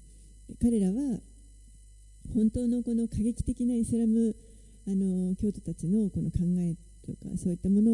[0.61, 1.21] 彼らは
[2.35, 4.35] 本当のこの過激的なイスラム
[4.89, 7.91] あの教徒たちのこの考えとかそういったもの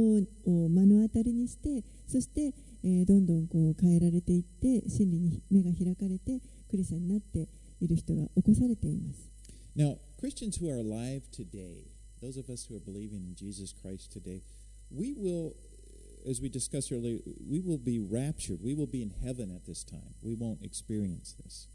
[0.46, 2.52] を目の当たりにしてそして
[2.84, 7.48] えーどんどんこう変えられていって真理に目が開かれてクリスチャンになって
[7.80, 9.28] いる人が起こされています
[9.76, 11.84] Now, Christians who are alive today,
[12.20, 14.42] those of us who are believing in Jesus Christ today,
[14.94, 15.54] we will,
[16.28, 17.18] as we discussed earlier,
[17.50, 18.60] we will be raptured.
[18.62, 20.12] We will be in heaven at this time.
[20.22, 21.68] We won't experience this.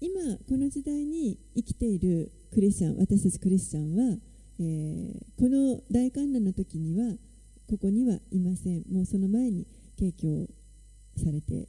[0.00, 4.16] 今この時代に生きているクリスチャン私たちクリスチャンは、
[4.58, 7.14] えーこの大観難の時には
[7.68, 9.66] ここにはいませんもうその前に
[10.02, 10.48] 提供
[11.16, 11.68] されて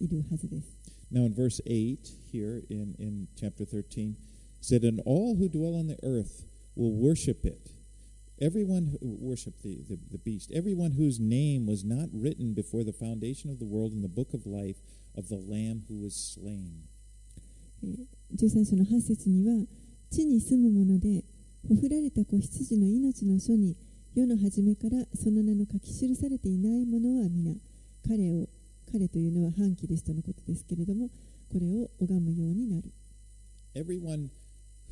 [0.00, 0.68] いるはずです
[1.12, 1.98] Now, in verse 8
[2.32, 4.14] here in, in chapter 13,
[4.60, 6.44] said, And all who dwell on the earth
[6.76, 7.72] will worship it.
[8.40, 12.92] Everyone who worship the, the, the beast, everyone whose name was not written before the
[12.92, 14.76] foundation of the world in the book of life
[15.18, 16.86] of the Lamb who was slain.
[18.36, 19.66] 13章の8節には
[20.10, 21.24] 地に住む者で
[21.66, 23.74] ほふられた子羊の命の書に
[24.14, 27.54] 世の初めからその名の書き記されていない者は皆
[28.08, 28.48] 彼を
[28.90, 31.08] 彼というのは反キリストのことですけれども
[31.52, 32.90] これを拝むようになる
[33.74, 34.30] Everyone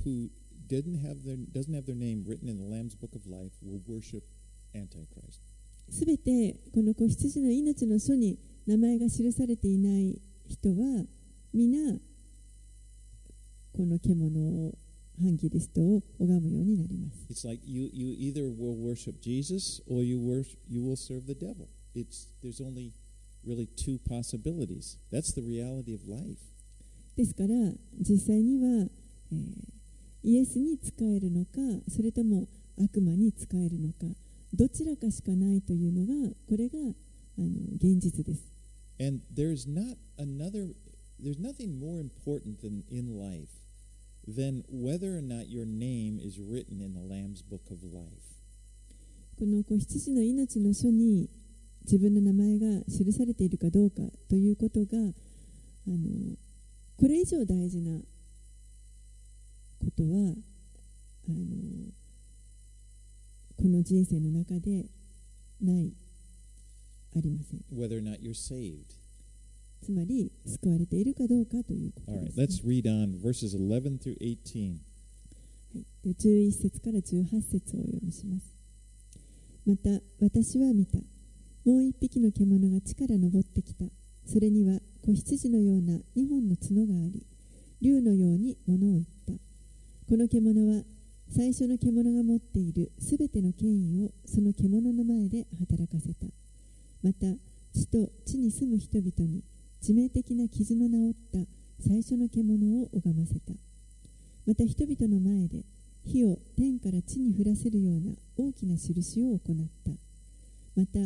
[0.05, 0.31] who
[0.69, 3.81] didn't have their, doesn't have their name written in the Lamb's book of life will
[3.89, 4.23] worship
[4.73, 5.41] Antichrist.
[5.91, 11.05] すべてこの子羊の命の書に名前が記されていない人は
[11.53, 11.99] 皆
[13.73, 14.75] この獣を
[15.23, 21.35] 反キリストを拝むようになります It's like you, you either will worship Jesus or you worship, you will serve the
[21.35, 21.69] devil.
[21.95, 22.93] It's there's only
[23.47, 24.97] really two possibilities.
[25.13, 26.39] That's the reality of life.
[27.17, 27.49] ですから
[28.01, 28.87] 実際には、
[29.33, 29.79] えー
[30.25, 34.15] イエスに仕えるのかそれとも悪魔に仕えるのか
[34.53, 36.79] どちらかしかないというのがこれが
[37.39, 38.43] あの現実です
[39.01, 40.75] And there's not another
[41.23, 43.49] there's nothing more important than in life
[44.29, 48.29] than whether or not your name is written in the Lamb's book of life.
[49.39, 51.31] この子羊の命の書に
[51.85, 56.35] 自分の名前が記されているかどうかということがあの
[56.97, 57.99] これ以上大事な
[59.79, 60.35] ことは
[61.29, 61.37] あの
[63.57, 64.87] この人生の中で
[65.63, 65.93] ない
[67.17, 68.98] ありません Whether or not you're saved.
[69.83, 74.71] つまり救われているかどうかということです、let's read on verses 11 through 18.
[74.71, 78.47] はい、で11節から18節をお読みします。
[79.67, 80.99] また私は見た。
[81.65, 83.85] もう一匹の獣が地から登ってきた。
[84.27, 87.27] それには子羊のような二本の角があり
[87.81, 89.33] 竜のように物を言った。
[90.09, 90.83] この獣は
[91.31, 96.27] 最初の獣が持っているすべての権威をその獣の前で働かせた。
[97.03, 97.27] また
[97.75, 99.43] 地と地に住む人々に
[99.83, 103.53] 致命的な傷の治った最初の獣を拝ませた。
[104.47, 105.65] また人々の前で
[106.05, 109.93] 火を天から地に降らせるような大きな印を行った。
[110.75, 110.99] また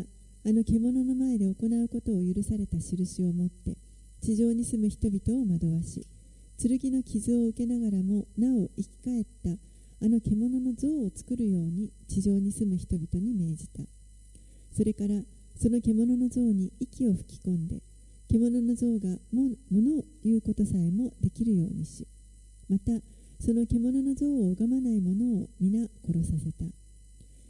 [0.45, 3.77] あの獣の前で行うことを許された印を持って
[4.21, 6.05] 地上に住む人々を惑わし
[6.59, 9.51] 剣の傷を受けながらもなお生き返った
[10.05, 13.83] あの獣の像を作るように地上に住む人々に命じた。
[14.77, 15.23] それから
[15.57, 17.77] その獣の像に息を吹き込んで
[18.33, 22.07] 獣の像がものを言うことさえもできるようにし
[22.67, 22.93] また
[23.39, 26.65] その獣の像を拝まない者を皆殺させた。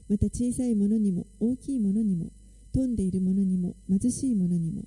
[0.09, 2.27] また小さい者にも大きい者にも
[2.75, 4.83] 富んでいる者にも貧しい者にも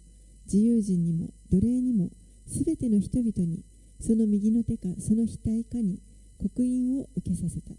[0.51, 2.09] 自由人にも奴隷にも
[2.45, 3.63] すべての人々に
[4.01, 5.99] その右の手かその額かに
[6.41, 7.71] 刻印を受けさせた。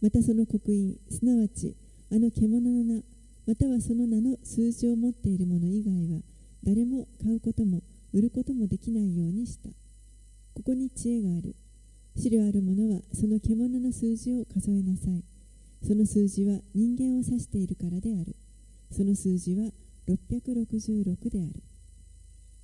[0.00, 1.74] またその刻印すなわち
[2.10, 3.02] あの獣の名
[3.46, 6.22] またはその名の数字を持っている者以外は
[6.64, 9.68] 誰も買うことも売ることもできないようにした。
[10.54, 11.54] ここに知恵がある。
[12.16, 15.22] 資料ある者はその獣の数字を数えなさい。
[15.86, 18.34] その数字は人間を指しているからである。
[18.90, 19.70] その数字は
[20.08, 21.62] 666である。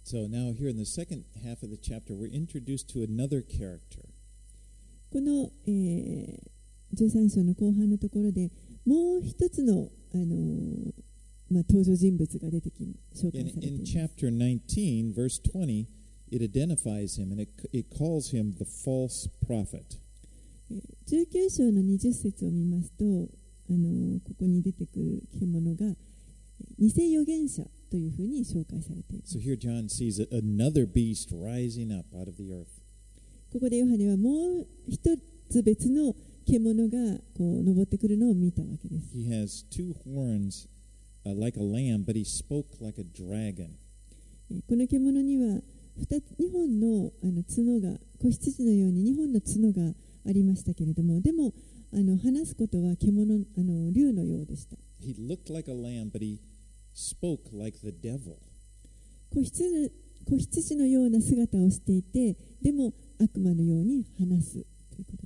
[0.05, 4.02] So now, here in the second half of the chapter, we're introduced to another character.
[5.12, 8.50] この、えー、13章の後半のところで
[8.87, 10.92] もう一つの、あのー
[11.52, 12.82] まあ、登場人物が出てき
[13.14, 15.86] 紹介 In, されてい in ます chapter 19, verse 20,
[16.30, 19.98] it identifies him and it, it calls him the false prophet.
[20.70, 25.94] えー19章の20節を見ますと、あのーここに出てくる獣がえー
[26.78, 32.66] 偽預言者というふうに紹介されています So here John sees a, another beast rising up out of the earth.
[33.52, 34.98] ここでヨハネはもう一
[35.50, 36.14] つ別の
[36.46, 40.66] 獣がこう登ってくるのを見たわけです He has two horns
[41.26, 43.70] uh, like a lamb, but he spoke like a dragon.
[44.50, 45.61] えーこの獣には
[45.98, 49.94] 2, 2本のあの角が子羊のように2本の角が
[50.26, 51.52] ありましたけれどもでも
[51.92, 56.38] あの話すことは獣あの竜のようでした He looked like a lamb, but he
[56.94, 58.37] spoke like the devil.
[59.35, 59.90] 子羊
[60.28, 64.66] 子羊のような姿をしていてでも悪魔のように話す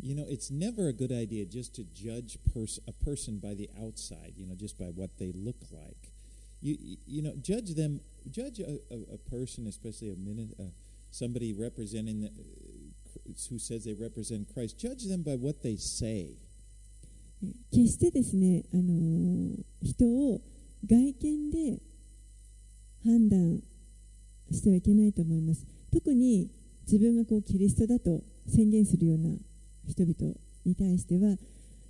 [0.00, 3.68] You know, it's never a good idea just to judge pers- a person by the
[3.82, 6.10] outside, you know, just by what they look like.
[6.62, 6.76] You,
[7.06, 8.00] you- know, judge them,
[8.30, 10.64] judge a, a, a person, especially a minute, uh,
[11.10, 16.28] somebody representing, the, uh, who says they represent Christ, judge them by what they say.
[17.70, 20.40] 決してですね、あのー人を
[20.86, 21.78] 外見で
[23.04, 23.60] 判断
[24.50, 26.48] してはいけないと思います特に
[26.90, 29.30] 自分がこうキリストだと宣言するような
[29.88, 31.36] 人々に対しては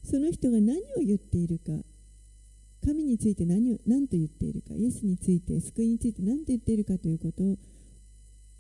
[0.05, 1.73] その人が何を言っているか
[2.85, 7.43] 神について何を何と言っているかイエスについて救いについて何と言っているかということ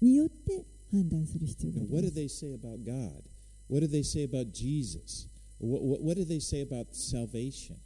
[0.03, 3.22] によって判断する必要があり what ま do す they say about God?
[3.68, 5.29] What do they say about Jesus?
[5.59, 7.77] What, what, what do they say about salvation?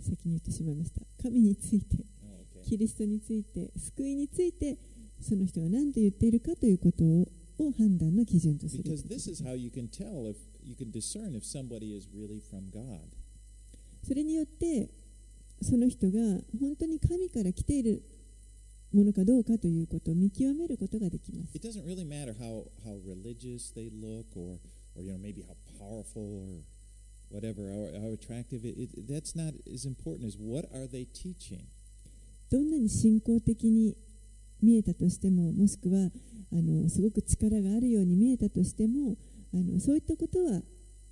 [0.00, 2.62] 先に言ってしまいました神について Oh.
[2.68, 4.76] キリストについて救いについて
[5.20, 7.28] その人が何と言っているかということを
[7.62, 12.40] を判断の基準とする Because this is how you can tell if you can discern if somebody is really
[12.40, 13.00] from God.
[14.06, 14.88] それによって
[15.62, 16.18] その人が
[16.58, 18.02] 本当に神から来ている
[18.92, 24.58] ものかどうかということを見極めることができます It doesn't really matter how, how religious they look or,
[24.96, 26.64] or you know maybe how powerful or
[27.30, 31.66] whatever how, how attractive it, it that's not as important as what are they teaching
[32.50, 33.96] どんなに信仰的に
[34.62, 36.10] 見えたとしてももしくは
[36.52, 39.16] あのすごく力があるように見えたとしても
[39.52, 40.60] あのそういったことは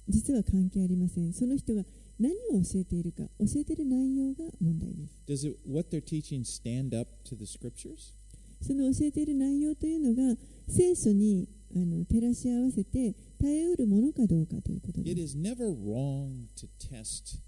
[0.08, 1.32] 実は関係ありません。
[1.32, 1.82] その人が
[2.18, 5.06] 何を教えているか教えている内容が問題で
[5.36, 5.46] す。
[5.46, 8.14] Does it what they're teaching stand up to the scriptures?
[8.62, 10.36] その教えている内容というのが
[10.68, 15.36] 聖書にあの照らし合わせて耐えうるものかどうかということで it す。
[15.36, 17.38] is never wrong to test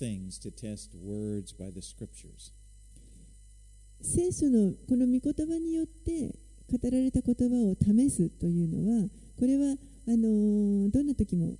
[0.00, 2.52] things to test words by the scriptures
[4.02, 6.34] 聖書のこの御言葉によって
[6.70, 9.08] 語られた言葉を試すというのは
[9.40, 9.74] これは、
[10.06, 11.56] どんな時も、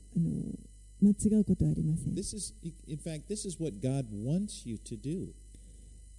[1.00, 2.14] 間違うことはありません。
[2.14, 2.22] む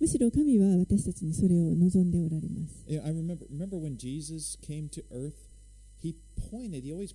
[0.07, 2.83] しろ神は私たちにそれを望んでおられます。
[2.89, 3.77] Remember, remember
[5.11, 5.35] earth,
[6.01, 6.15] he
[6.49, 7.13] pointed, he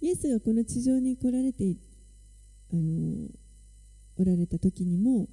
[0.00, 1.74] イエスがこの地上に来られて、
[2.72, 3.28] あの、
[4.18, 5.28] おられた時にも、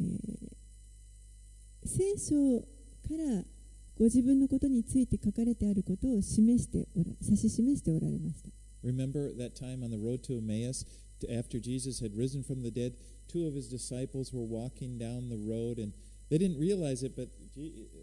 [0.00, 0.56] えー
[1.88, 2.60] 聖書
[3.08, 3.44] から
[3.96, 8.50] ご自分のことについて書かれてあることを示しておら指し示しておられました。
[8.84, 10.84] Remember that time on the road to Emmaus,
[11.30, 12.94] after Jesus had risen from the dead,
[13.28, 15.92] two of his disciples were walking down the road and
[16.28, 17.28] they didn't realize it, but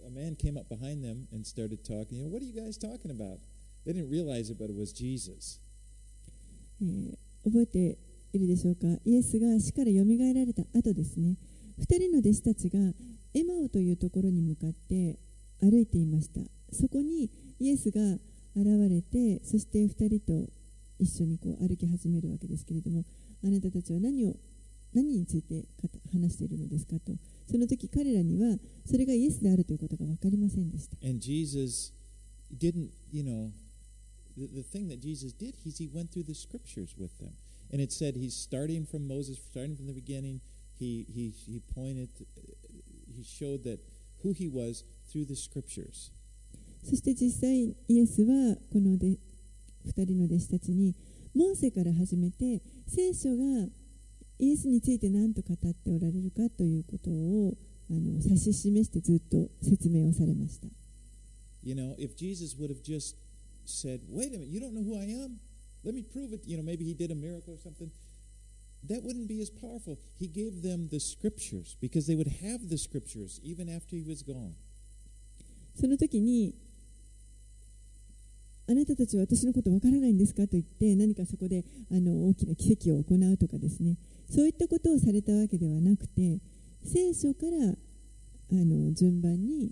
[0.07, 2.17] a man came up behind them and started talking.
[2.17, 3.39] You know, what are you guys talking about?
[3.85, 5.59] They didn't realize it, but it was Jesus.
[6.81, 7.97] えー覚えて
[8.33, 8.87] いるでしょうか？
[9.05, 11.37] イエスが死からよみがえられた後ですね。
[11.79, 12.79] 2人の弟子たちが
[13.33, 15.17] エマオというところに向かって
[15.61, 16.41] 歩いていました。
[16.71, 17.29] そこに
[17.59, 18.01] イエスが
[18.55, 20.49] 現れてそして2人と
[20.99, 23.03] 一緒にこう歩き始めるわけですけれども
[23.43, 24.35] あなたたちは何を
[24.93, 25.65] 何について
[26.11, 27.13] 話しているのですかと。
[27.49, 30.97] その時彼らにはそれがイエスであるということが分かりませんでした。
[31.05, 31.93] And Jesus
[32.55, 33.49] didn't, you know,
[34.37, 37.31] the, the thing that Jesus did, he's, he went through the scriptures with them.
[37.73, 40.41] And it said he's starting from Moses, starting from the beginning.
[40.77, 42.09] He, he, he pointed,
[43.11, 43.79] he showed that
[44.21, 46.11] who he was through the scriptures.
[46.83, 49.17] そして実際イエスはこので
[49.87, 50.93] 2人の弟子たちに
[51.33, 53.67] モーセから始めて聖書が
[54.37, 57.53] イエスについて何と語っておられるかということを
[57.89, 60.67] あの指し示してずっと説明をされました
[61.63, 63.15] You know, if Jesus would have just
[63.65, 65.39] said, wait a minute, you don't know who I am?
[65.83, 66.41] Let me prove it.
[66.45, 67.91] You know, maybe he did a miracle or something.
[68.89, 69.97] That wouldn't be as powerful.
[70.19, 74.23] He gave them the scriptures because they would have the scriptures even after he was
[74.23, 74.55] gone.
[75.75, 76.53] その時に
[78.67, 83.97] あなたたちは私のことわからないんですかと言って何かそこであの大きな奇跡を行うとかですね
[84.29, 86.39] そういったことをされたわけではなくて
[86.85, 89.71] 聖書からあの順番に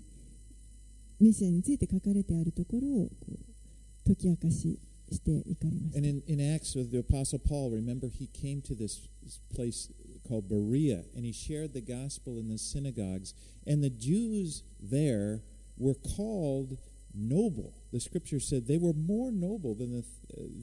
[1.20, 4.78] メシアについて書かれてあるところをこう解き明かし
[5.11, 9.39] していかれまし And た in, in Acts with the Apostle Paul, remember he came to this, this
[9.53, 9.89] place
[10.27, 13.33] called Berea and he shared the gospel in the synagogues.
[13.65, 15.41] And the Jews there
[15.77, 16.77] were called
[17.13, 17.73] noble.
[17.91, 20.03] The scripture said they were more noble than, the,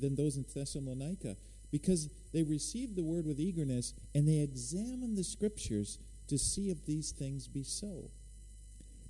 [0.00, 1.36] than those in Thessalonica
[1.70, 5.98] because they received the word with eagerness and they examined the scriptures
[6.28, 8.11] to see if these things be so.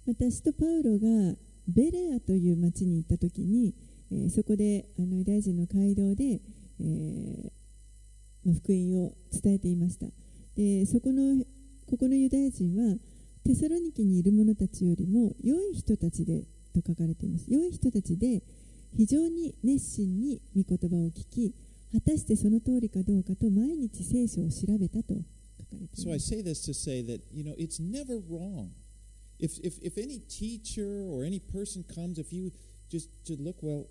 [0.07, 1.35] また使徒パウロが
[1.67, 3.75] ベレアという町に行った時に、
[4.12, 6.42] えーそこであのユダヤ人の街道で、
[6.82, 7.52] えー
[8.46, 10.08] まあ福音を伝えていました。
[10.56, 11.44] でそこの
[11.86, 12.96] ここのユダヤ人は
[13.44, 16.44] テサロニケにいる者たちよりも良い人たちで
[16.74, 17.46] と書かれています。
[17.50, 18.42] 良い人たちで
[18.96, 21.54] 非常に熱心に御言葉を聞き
[21.92, 25.20] 果たしてその通りかどうかと毎日聖書を調べたと書か
[25.60, 26.08] れています。
[26.08, 28.70] So I say this to say that, you know, it's never wrong.
[29.40, 32.52] If, if, if any teacher or any person comes, if you
[32.92, 33.86] just to look, well,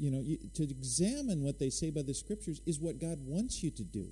[0.00, 3.62] you know, you, to examine what they say by the scriptures is what God wants
[3.62, 4.06] you to do.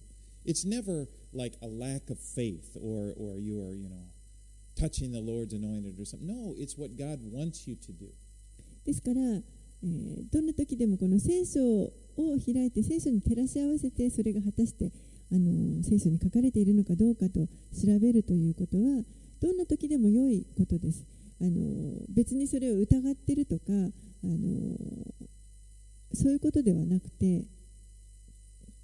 [0.45, 4.05] It's never like a lack of faith or, or you are, you know,
[4.79, 6.29] touching the Lord's anointed or something.
[6.29, 8.13] No, it's what God wants you to do.
[8.85, 11.91] ですから、えーどんな時でもこの聖書を
[12.45, 14.91] 開いて聖書に照らし合わせてそれが果たして
[15.31, 19.05] あの聖書に書かれているのかどうかと調べるということは
[19.41, 21.05] どんな時でも良いことです。
[21.41, 24.77] あの別にそれを疑ってるとかあの
[26.15, 27.45] そういうことではなくて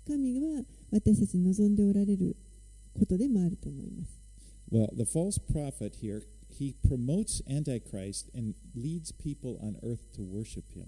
[0.07, 0.63] 神は
[0.93, 2.37] 私たちに望んでおられる
[2.99, 4.21] ことでもあると思います。
[4.71, 10.87] Well, the false prophet here, he promotes Antichrist and leads people on earth to worship him.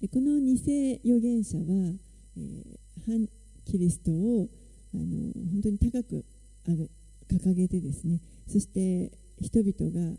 [0.00, 1.64] でこの偽預言者は、
[2.36, 3.26] えー反
[3.64, 4.48] キリストを
[4.94, 6.24] あの本当に高く
[7.30, 9.10] 掲げてですねそして
[9.40, 10.16] 人々が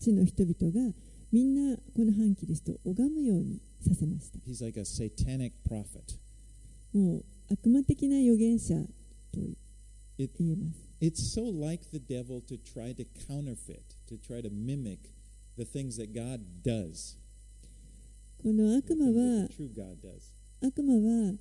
[0.00, 0.94] 地の人々が
[1.32, 6.16] みんなこの反キリストを拝むようにさせました He's like a satanic prophet.
[6.92, 8.74] もう悪魔的な預言者
[9.32, 9.40] と
[10.18, 14.98] 言えます it's so like the devil to try to counterfeit, to try to mimic
[15.56, 17.16] the things that God does,
[18.42, 19.48] この悪魔は.
[20.60, 21.34] 悪魔は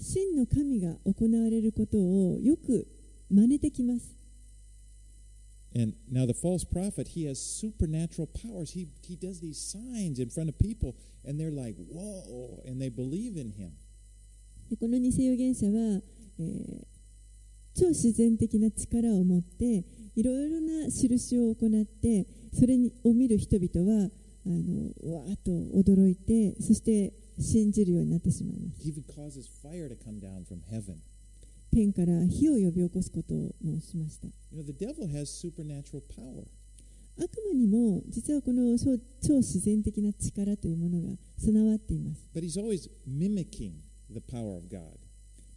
[0.00, 2.86] 真の神が行われることをよく
[3.30, 4.17] 真似てきます
[5.75, 8.71] And now the false prophet, he has supernatural powers.
[8.71, 10.95] He he does these signs in front of people,
[11.25, 13.71] and they're like, "Whoa!" and they believe in him.
[14.69, 16.01] でこの偽預言者は、
[16.39, 16.93] えー
[17.75, 19.83] 超自然的な力を持って
[20.15, 24.09] いろいろな印を行ってそれにを見る人々は
[24.45, 28.85] あのうわーっと驚いてそして信じるようになってしまいます
[31.70, 36.44] 天から火を呼び起こすことをもしました You know, the devil has supernatural power.
[37.20, 43.72] 悪魔にも実はこの超超自然的な力というものが備わっています But he's always mimicking
[44.12, 44.96] the power of God.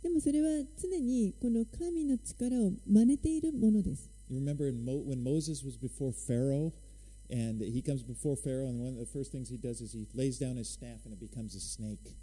[0.01, 6.71] でもそれは常にこの神の力を真似ているものです You remember in Mo- when Moses was before Pharaoh,
[7.29, 10.07] and he comes before Pharaoh, and one of the first things he does is he
[10.15, 12.15] lays down his staff, and it becomes a snake.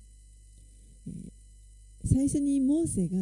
[2.04, 3.16] 最初にモーセが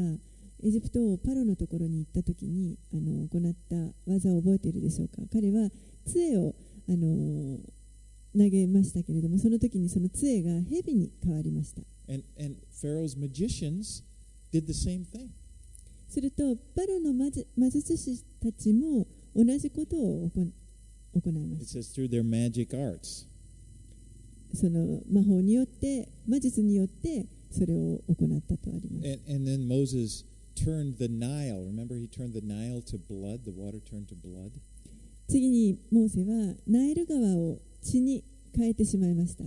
[0.64, 3.76] エジプト王パロのところに行った時にあの行った
[4.11, 5.16] 技を覚えているでしょうか？
[5.32, 5.68] 彼は
[6.07, 6.54] 杖を
[6.88, 7.59] あの
[8.36, 11.82] 投げましたけれどもその時にその杖が蛇に変わりました
[12.12, 14.02] And, and Pharaoh's magicians
[14.52, 15.28] did the same thing.
[16.09, 17.30] するとパロの魔
[17.70, 20.52] 術師たちも同じことを行
[21.20, 23.26] 行いま It す says through their magic arts.
[24.54, 30.24] その魔法によって魔術によってそれを行ったとあります And, and then Moses
[30.55, 31.63] turned the Nile.
[31.65, 33.45] Remember, he turned the Nile to blood.
[33.45, 34.51] The water turned to blood.
[35.28, 39.45] 次にモーセはナイル川を血に変えてしまいました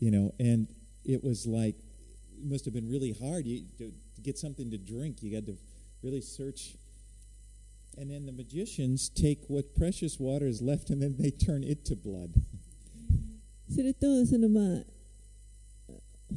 [0.00, 0.68] You know, and
[1.04, 1.76] it was like,
[2.38, 5.22] it must have been really hard you, to, to get something to drink.
[5.22, 5.56] You had to
[6.02, 6.76] really search.
[7.98, 11.84] And then the magicians take what precious water is left and then they turn it
[11.86, 12.30] to blood.
[13.68, 14.84] するとそのまあ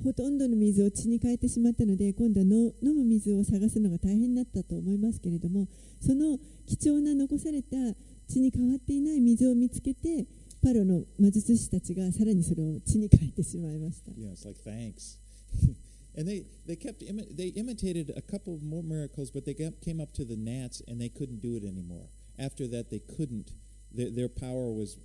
[0.03, 5.69] ほとんどの水を血に変えてしまったので今度はの飲む水を探すのが大変になったと思いますけれども
[6.01, 7.77] その貴重な残された
[8.29, 10.27] 血に変わっていない水を見つけて
[10.63, 14.13] パロの魔術師たちがさらにそれを血に変えてしまいました。
[14.17, 15.19] You know, it's like, thanks.
[16.17, 20.01] and they, they kept, imi- they imitated a couple more miracles, but they got, came
[20.01, 22.09] up to the gnats and they couldn't do it anymore.
[22.39, 23.51] After that, they couldn't,
[23.93, 24.97] their, their power was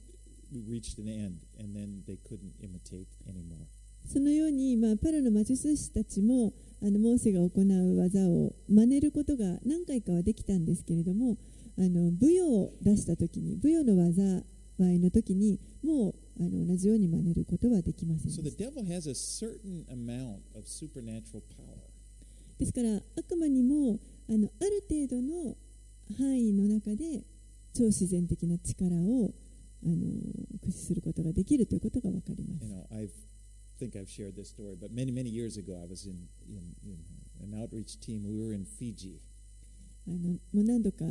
[0.67, 3.67] reached an end, and then they couldn't imitate anymore.
[4.12, 6.51] そのように、まあ、パロの魔術師たちも
[6.82, 11.38] あのモーセが行う技を真似ることが何回かはできたんですけれども
[11.78, 21.78] あの舞踊を出した時に舞踊の災いの時にもうあの同じように真似ることはできませんで the した devil has a certain amount of supernatural power.
[22.57, 25.55] ですから悪魔にもあのある程度の
[26.18, 27.24] 範囲の中で
[27.76, 29.32] 超自然的な力を
[29.84, 29.95] あの
[30.60, 33.10] 駆使することができるということが分かります You know, I
[33.80, 37.53] think I've shared this story, but many, many years ago, I was in, in, in
[37.53, 38.23] an outreach team.
[38.27, 39.19] We were in Fiji.
[40.07, 40.17] あの
[40.53, 41.07] もう何度かあ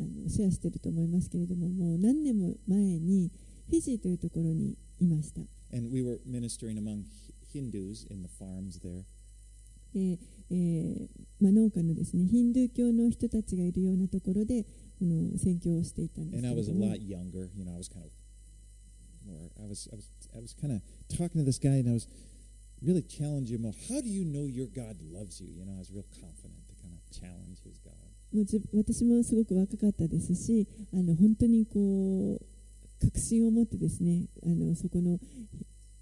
[0.00, 3.30] のシェアしていると思いますけれどももう何年も前に
[3.68, 5.40] フィジーというところにいました
[5.76, 7.02] And we were ministering among
[7.52, 9.02] Hi- Hindus in the farms there.
[9.94, 10.18] で、
[10.50, 11.08] えー
[11.40, 17.48] まあ、農家のですねヒンドゥー教の人たちがいるようなところでこの宣教をしていたんです And け I れ was ど a も lot younger.
[17.56, 18.10] You know, I was kind of
[19.26, 20.06] or I was, I was,
[20.36, 22.06] I was kind of talking to this guy, and I was
[22.82, 23.64] really challenging him.
[23.64, 25.48] Well, how do you know your God loves you?
[25.48, 27.94] You know, I was real confident to kind of challenge his God.
[28.32, 35.18] もうじ私もすごく若かったですしあの本当にこう確信を持ってですねあのそこの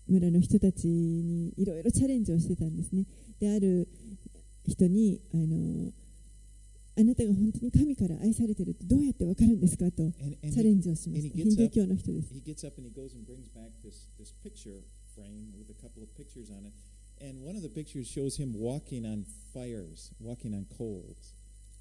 [0.08, 3.04] 村の人たちにいろいろチャレンジをしてたんですね
[3.38, 3.86] である
[4.66, 5.92] 人にあの
[6.98, 11.36] あなたが本当に神から愛されてるってどうやって分かるんですかとチャレンジをしました。
[11.36, 12.32] ヒン教の人です。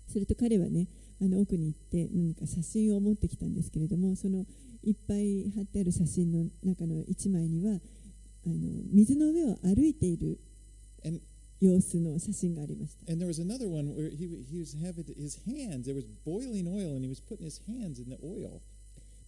[0.08, 0.88] すると彼はね、
[1.22, 4.46] あの奥に行って何か写真を持ってきたんですけれども、その
[4.84, 7.80] いっぱい貼ってある写真の中の一枚には、
[8.46, 8.56] あの
[8.92, 10.40] 水の上を歩いている。
[11.66, 13.12] 様子の写真がありました。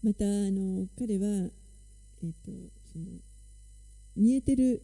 [0.03, 1.49] また、あの彼は、
[2.23, 2.51] えー、と
[2.93, 3.05] その
[4.15, 4.81] 煮えてる、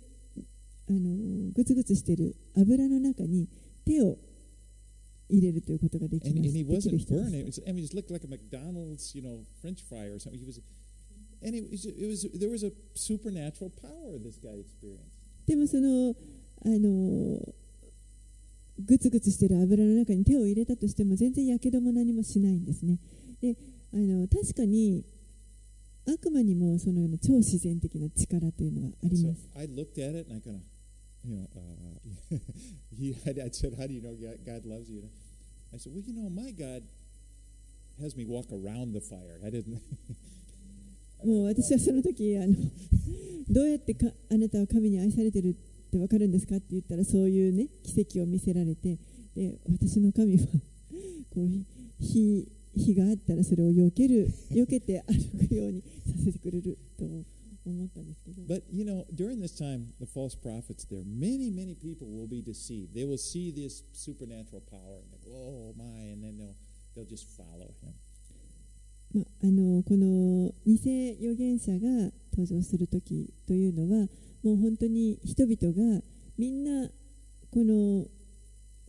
[1.55, 3.47] グツグツしてる油の中に
[3.85, 4.17] 手を
[5.29, 6.33] 入れるということができまし。
[15.45, 16.15] でもその
[16.65, 17.53] あのー、
[18.85, 22.99] グツグツしてる油の中に手を入れたとしても全然やけども何もしないんですね。
[23.41, 23.55] で
[23.93, 25.03] あの確かに
[26.05, 29.49] 悪魔にもそのような超自然的な力というのはあります。
[41.23, 42.55] もう私はその時あの
[43.49, 45.55] どうやってかあなたは神に愛されてる
[45.93, 48.97] って分かるんですかって言ったらそういうね奇跡を見せられて
[49.35, 50.47] で私の神は
[51.33, 62.41] こう火火があったらそれを避ける避けて歩くようにさせてくれると思ったんですけど But you know, during this time, the false prophets there, many, many people will be
[62.41, 62.93] deceived.
[62.93, 66.55] They will see this supernatural power and they go, "Oh my!" and then they'll
[66.95, 67.93] they'll just follow him.
[69.13, 74.07] まあ、あのこの偽預言者が登場する時というのは
[74.43, 76.01] もう本当に人々が
[76.37, 76.89] みんな
[77.51, 78.05] この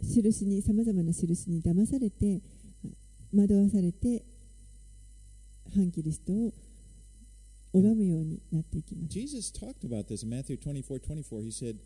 [0.03, 2.41] 印にさまざまな印に騙されて
[3.35, 4.23] 惑わされて
[5.75, 6.53] 反キリストを
[7.73, 9.13] 拝むようになっていきます。
[9.13, 11.43] Jesus talked about this in Matthew 24 24.
[11.43, 11.79] He said,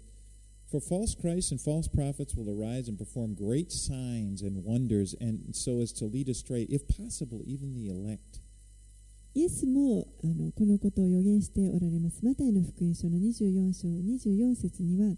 [0.70, 5.54] For false Christs and false prophets will arise and perform great signs and wonders, and
[5.56, 8.40] so as to lead astray, if possible, even the elect.
[9.38, 12.24] イエスもあのこのことを予言しておられます。
[12.24, 15.14] マタイの福音書の24章24節には、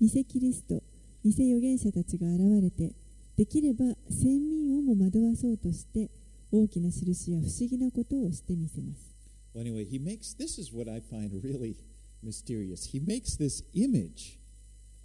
[0.00, 0.82] 偽キリスト、
[1.22, 2.92] 偽預言者たちが現れて、
[3.36, 6.10] できれば先民をも惑わそうとして、
[6.50, 9.14] 大きな印や不思議なことをしてみせます。
[9.54, 11.76] Well, anyway, he makes this is what I find really
[12.20, 12.90] mysterious.
[12.90, 14.40] He makes this image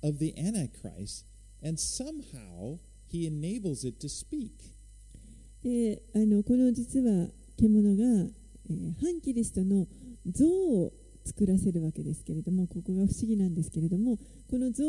[0.02, 1.26] of the Antichrist,
[1.64, 4.50] and somehow he enables it to speak.
[5.62, 7.28] であのこの実は
[7.58, 8.32] 獣が、
[8.70, 9.88] えー反キリストの
[10.30, 10.92] 像を
[11.26, 14.18] 作らせるわけですけれどもここが不思議なんですけれども
[14.50, 14.84] この像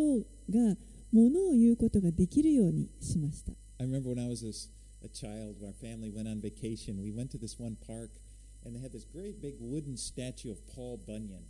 [0.51, 0.77] が
[1.13, 4.69] ものを言うことができるようにしました I remember when I was a, s-
[5.05, 7.01] a child, our family went on vacation.
[7.03, 8.11] We went to this one park,
[8.67, 11.43] and they had this great big wooden statue of Paul Bunyan.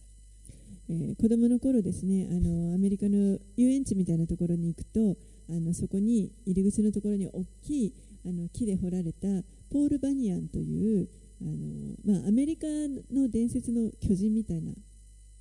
[0.90, 5.16] えー子供の頃ですねあのアメリカの遊園地みたいなところに行くと
[5.50, 7.92] あのそこに入り口のところに大きい
[8.26, 9.26] あの木で彫られた
[9.70, 11.08] ポール・バニアンという
[11.40, 12.66] あのまあ、アメリカ
[13.12, 14.72] の伝説の巨人みたいな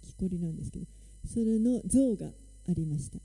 [0.03, 0.85] 木こりなんですけど、
[1.25, 3.17] それの像がありました。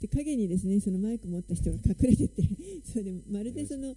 [0.00, 2.42] で影にですねそのマイク持った人が隠れてて
[2.84, 3.94] それでまるでその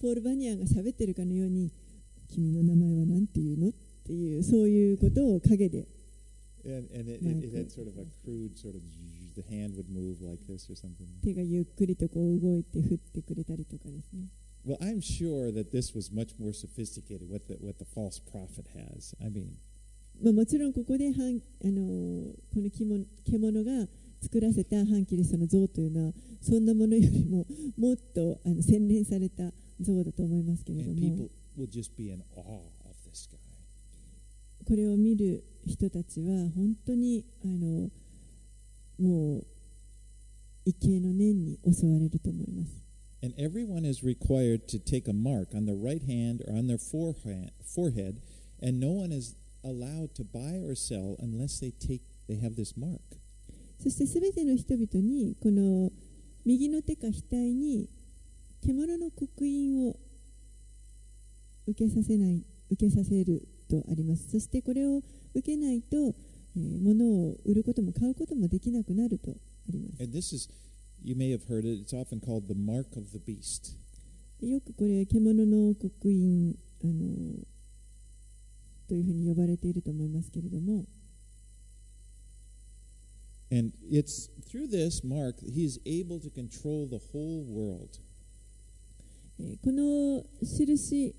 [0.00, 1.70] ポール・バニアンが喋ってるかのように
[2.28, 3.68] 君の名前は何て言うの？
[3.68, 3.72] っ
[4.04, 5.86] ていうそういうことを陰で
[6.64, 8.82] And, and it, it, it had sort of a crude sort of,
[9.34, 11.06] the hand would move like this or something.
[11.24, 14.28] 手がゆっくりとこう動いて振ってくれたりとかですね
[14.66, 18.66] Well, I'm sure that this was much more sophisticated, what the, what the false prophet
[18.76, 19.14] has.
[19.24, 19.56] I mean,
[20.22, 23.86] まあ、もちろんここで反、あのーこの獣獣が
[24.20, 27.46] 作らせた反キリストの像というのはそんなものよりも
[27.78, 29.44] もっとあの洗練された
[29.80, 31.28] 像だと思いますけれど and も.
[34.66, 37.90] これを見る人たちは本当にあの
[38.98, 39.46] もう
[40.66, 42.80] 畏敬の念に襲われると思います。
[43.22, 47.52] And everyone is required to take a mark on their right hand or on their forehead,
[47.64, 48.16] forehead
[48.62, 52.78] and no one is allowed to buy or sell unless they take they have this
[52.78, 53.00] mark.
[53.82, 55.90] そしてすべての人々にこの
[56.44, 57.88] 右の手か額に
[58.62, 59.96] 獣の刻印を
[61.66, 65.00] 受けさせない受けさせるとありますそしてこれを
[65.34, 65.96] 受けないと、
[66.56, 69.34] えー、物を売ることも買うこともできなくなるとあ
[69.70, 70.02] ります。
[74.40, 76.92] よくこれ、獣の刻印あの
[78.88, 80.84] というふうに呼ばれていると思いますけれども。
[89.40, 91.14] えこの印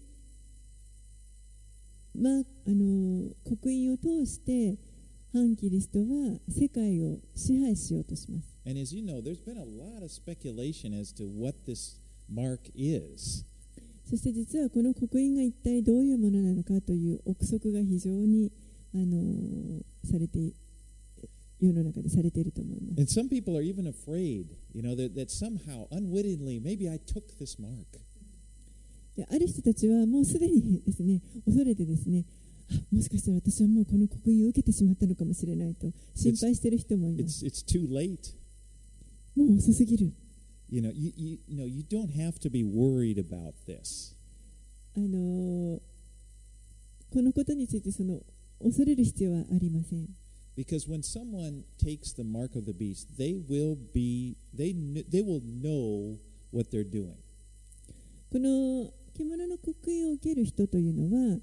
[2.14, 2.34] まあ、
[2.68, 4.78] あの刻印を通して
[5.34, 6.06] 反キリストは
[6.50, 8.48] 世界を支配しようとします。
[14.10, 18.52] そして実はこの刻印が一体どういうものなのかという憶測が非常に
[18.94, 20.54] あのされて
[21.62, 22.96] 世の中でされていると思います。
[22.96, 27.58] で some people are even afraid, you know, that, that somehow, unwittingly, maybe I took this
[27.62, 27.86] mark.
[29.16, 32.26] である人たちはもうすでにですね恐れてですね
[32.72, 38.18] あもしかしたら私はもうこの刻印を受けてしまったのかもしれないと心配している人もいます It's, it's too late.
[39.36, 40.14] もう遅すぎる
[40.70, 44.16] You know, you, you, you know, you don't have to be worried about this.
[44.96, 45.80] あの
[47.10, 48.20] このことについてその
[48.64, 50.08] 恐れる必要はありません
[50.58, 54.74] Because when someone takes the mark of the beast, they will be, they,
[55.10, 56.18] they will know
[56.52, 57.16] what they're doing.
[58.32, 61.38] この獣の刻印を受ける人というのは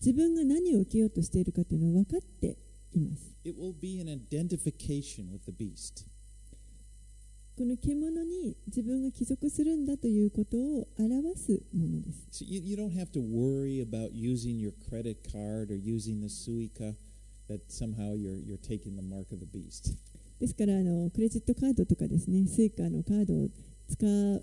[0.00, 2.56] 自分が何を受けようとしているかというのを分かって
[2.94, 3.32] います.
[7.54, 16.28] この獣に自分が帰属するんだということを表すものです So you, you don't have to worry about using your credit card or using the
[16.28, 16.94] Suica
[17.48, 19.94] that somehow you're, you're taking the mark of the beast.
[20.40, 23.48] ですからあのクレジットカードとかですねスイカのカードを
[23.88, 24.42] 使う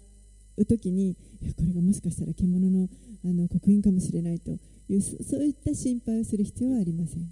[0.66, 1.16] 時に
[1.55, 2.89] これがもしかしたら獣の,
[3.26, 4.51] あの刻印かもしれないと
[4.89, 7.30] いうそ,ういった心配をする必要はありません。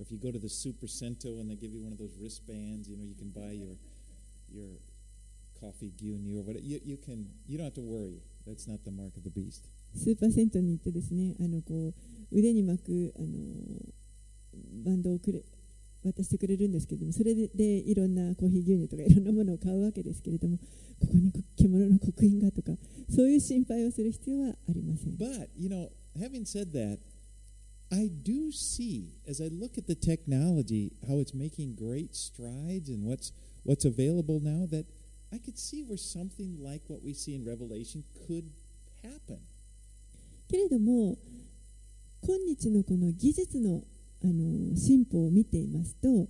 [9.96, 11.94] スーパーセントに行ってですね、あのこう
[12.32, 13.28] 腕に巻くあの
[14.86, 15.42] バンドをくれ
[16.04, 20.60] 渡してくれるんですけれども、それでいろんなコーヒー牛乳とかいろんなものを買うわけですけれども。
[21.00, 22.72] ここにこ獣の刻印がとか
[23.10, 25.90] そういう心配をする必要はありません But you know,
[26.20, 27.00] having said that,
[27.90, 33.06] I do see as I look at the technology how it's making great strides and
[33.06, 33.32] what's
[33.64, 34.86] what's available now that
[35.32, 38.52] I could see where something like what we see in Revelation could
[39.04, 39.40] happen.
[40.50, 41.18] けれども
[42.22, 43.84] 今日のこの技術の
[44.24, 46.28] あの進歩を見ていますと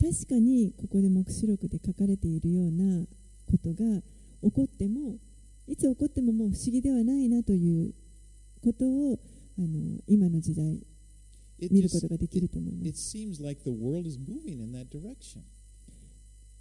[0.00, 3.04] 確かにここで黙示録で書かれているような
[3.50, 4.00] ことが
[4.42, 5.16] 起こっても
[5.66, 7.92] いつ起こってももう不思議ではないなという
[8.62, 9.18] ことを
[9.58, 10.78] あの今の時代
[11.70, 13.16] 見ることができると思います。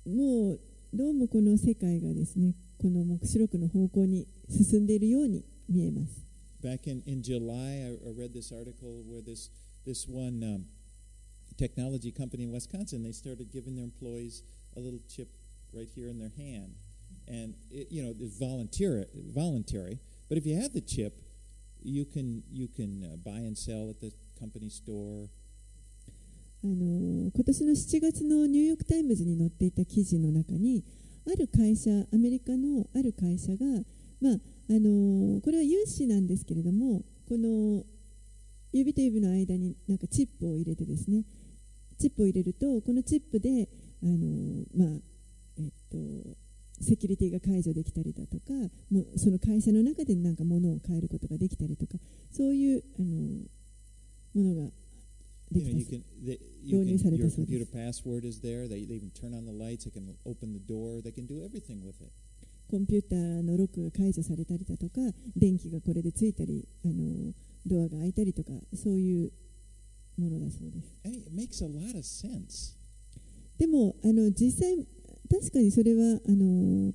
[0.05, 0.59] もう
[0.93, 6.25] どうもこの世界がですねこの黙示録の方向に進んでいるように見えます。
[6.63, 9.51] Back in, in July, I, I read this article where this
[9.85, 10.65] this one um,
[11.57, 14.43] technology company in Wisconsin they started giving their employees
[14.75, 15.27] a little chip
[15.73, 16.75] right here in their hand,
[17.27, 19.05] and it, you know it's volunteer
[19.35, 19.99] voluntary.
[20.29, 21.13] But if you have the chip,
[21.83, 25.29] you can you can uh, buy and sell at the company store.
[26.63, 30.83] あの今年の7月のニューヨーク・タイムズに載っていた記事の中に
[31.27, 33.57] ある会社アメリカのある会社が、
[34.19, 37.83] まあ、あのこれは有志なんですけれどもこの
[38.73, 41.23] 指と指の間になんかチップを入れてですね
[41.99, 43.69] チップを入れるとこのチップで
[44.01, 44.99] あの、まあ
[45.59, 45.97] えっと、
[46.81, 48.53] セキュリティが解除できたりだとか、
[48.91, 51.97] もその会社の中で何んか物を変えることができたりとか、
[52.31, 54.71] そういうあのものが。
[55.49, 57.37] You うです。
[62.69, 64.99] コンピューターのロックが解除されたりだとか、
[65.37, 67.33] 電気がこれでついたり、あの
[67.65, 69.31] ドアが開いたりとか、そういう
[70.17, 70.93] ものだそうです。
[73.57, 74.75] でもあの実際
[75.29, 76.93] 確かにそれはあの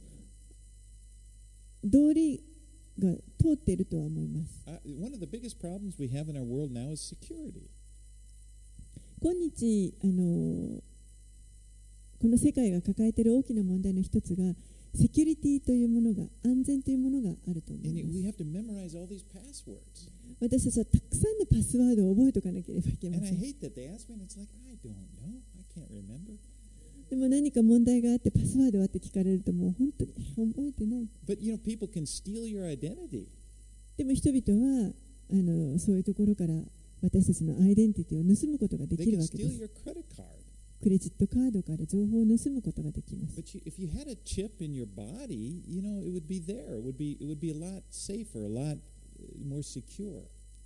[1.85, 2.43] 道理
[2.99, 4.63] が通っているとは思います。
[4.67, 7.69] Uh, one of the biggest problems we have in our world now is security.
[9.21, 10.81] 今日あの
[12.21, 14.45] この世界が抱えている大きな問題の一つが
[14.95, 18.19] セキュリティというものが安全というものがあると思います.
[20.41, 23.39] 私たちはたくさんのパスワードを覚えておかなければいけません
[27.13, 31.05] でも何か問題があってパスワードはって聞かれるともう本当に覚えてない。
[33.99, 34.41] でも人々
[34.89, 34.95] は
[35.31, 36.55] あのそういうところから
[37.03, 39.61] 私たちのアイデンティティを盗むことができるわけです。
[40.81, 43.37] クレジットカードから情報を盗むことができます。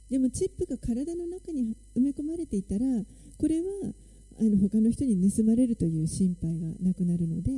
[0.09, 2.87] でもチップが体の中に埋め込まれていたら
[3.37, 3.91] これは
[4.39, 7.51] あの他の人に盗まれるという心配がなくなるので、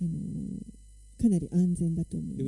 [0.00, 0.10] あの、
[1.20, 2.42] かなり安全だと思います。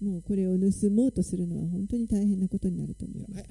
[0.00, 3.44] もうこれを盗もうとするのは本当に大変なことになると思います。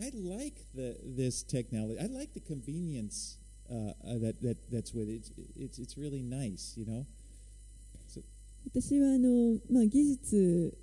[8.70, 10.78] 私はあの、まあ、技術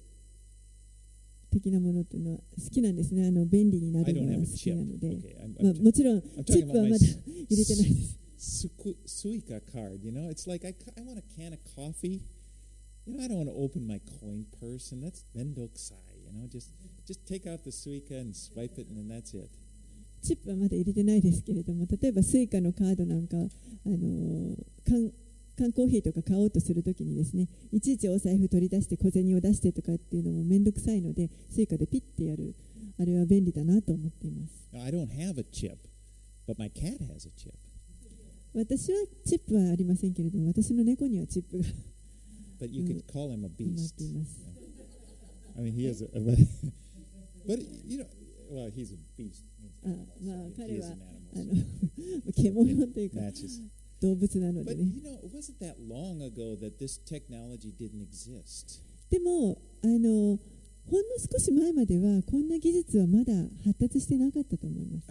[1.53, 8.22] 的なものというのは好きなんですねあの便利になるの a 好き.なので、まあ、もちろんチップはまだ入れてないです
[9.07, 10.03] Suica card.
[10.03, 12.22] You know, it's like I, I want a can of coffee.
[13.07, 15.94] You know, I don't want to open my coin purse, and that's mendokusai.
[16.26, 16.70] You know, just
[17.07, 19.48] just take out the Suica and swipe it, and then that's it.
[20.22, 23.40] チップはまだ入れてないですけれども例えばスイカのカードなんか、あ
[23.88, 24.57] の
[24.88, 25.11] 缶
[25.62, 32.54] 缶コーヒーとか買おうとするときにですねいちいちお財布取り出して小銭を出してとかっていうのも面倒くさいのでスイカでピッてやる
[32.98, 35.76] あれは便利だなと思っています Now, I don't have a chip,
[36.48, 37.52] but my cat has a chip.
[38.54, 41.64] 私はチップはありませんけれども私の猫にはチップが
[42.60, 43.94] But you can call him a beast.
[45.58, 46.06] I mean, he is a,
[47.46, 48.06] but you know,
[48.50, 49.42] well, he's a beast.
[49.84, 49.88] あ
[50.22, 50.86] まあ彼は
[51.34, 51.54] あ.の
[52.32, 53.20] 獣というか.
[54.03, 54.74] 動物なので。
[59.11, 60.38] でもあの、
[60.90, 63.32] ほんの少し前まではこんな技術はまだ
[63.64, 65.07] 発達してなかったと思います。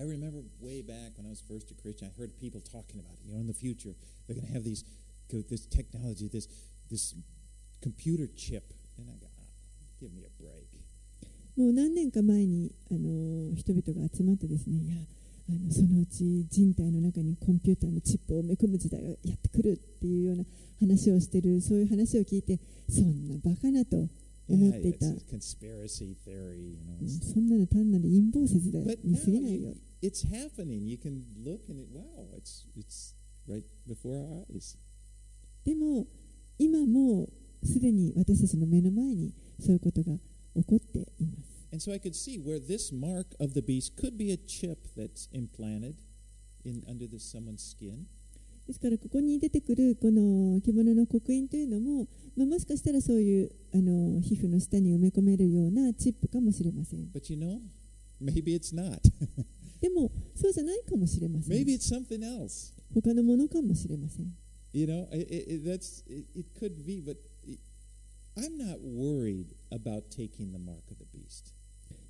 [11.55, 15.07] もう何年か前にあの人々が集まってですね、
[15.51, 20.45] あのそのうち人体の中にコンピューターのチップを埋め込む時代がやってくるっていうような
[20.79, 22.57] 話をしてるそういう話を聞いて
[22.89, 24.07] そんなバカなと
[24.49, 27.33] Yeah, 思っていた、conspiracy theory, you know.
[27.33, 29.69] そんなの単なる陰謀説だに過ぎないよ
[30.01, 30.87] it's happening.
[30.89, 32.03] You can look and it, wow,
[32.35, 33.13] it's it's
[33.47, 34.77] right before our eyes.
[35.63, 36.05] でも
[36.57, 37.29] 今も
[37.63, 40.17] うすでに私たちの目の前にそういうことが
[40.55, 44.78] 起こっています And so I could see where this mark of the beast could be a chip
[44.96, 45.96] that's implanted
[46.64, 48.06] in under the someone's skin.
[48.66, 57.60] ですからここに出てくるこの獣の刻印というのも、まあ、もしかしたらそういうあの皮膚の下に埋め込めるようなチップかもしれません But you know,
[58.20, 58.98] maybe it's not.
[59.80, 62.72] でもそうじゃないかもしれません maybe it's something else.
[62.92, 64.34] 他のものかもしれません
[64.72, 67.60] You know, it, it, it- that's it, it could be, but it,
[68.36, 71.52] I'm not worried about taking the mark of the beast.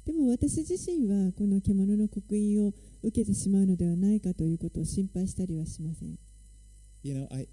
[0.05, 2.73] でも私自身はこの獣の刻印を
[3.03, 6.17] 受けてしまうのではないかということを心配したりはしません
[7.03, 7.47] You know, I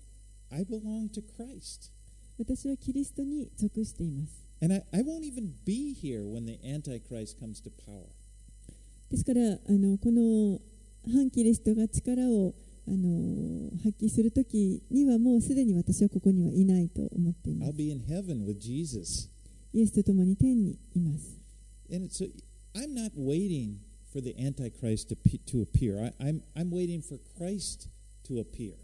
[0.50, 1.90] I belong to Christ.
[2.38, 8.06] 私はキリストに属しています And I, I won't even be here when the Antichrist comes to power.
[9.10, 10.58] ですからあのこの
[11.12, 12.54] 反キリストが力を
[12.86, 19.28] あの発揮するときにはもうすでに私はここにはいないと思っていま I'll す be in heaven with Jesus.
[19.74, 21.37] イエスと共に天にいます
[21.90, 23.80] And a, I'm not waiting
[24.12, 25.16] for the Antichrist to,
[25.46, 26.12] to appear.
[26.20, 27.88] I, I'm, I'm waiting for Christ
[28.28, 28.74] to appear.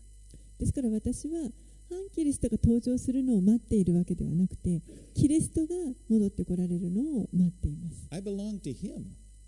[0.59, 1.51] ですから私は
[1.91, 4.81] 反キリストが登場するのを待っているわけではなくて
[5.15, 5.75] キリストが
[6.09, 9.05] 戻ってこられるのを待っています I belong to Him.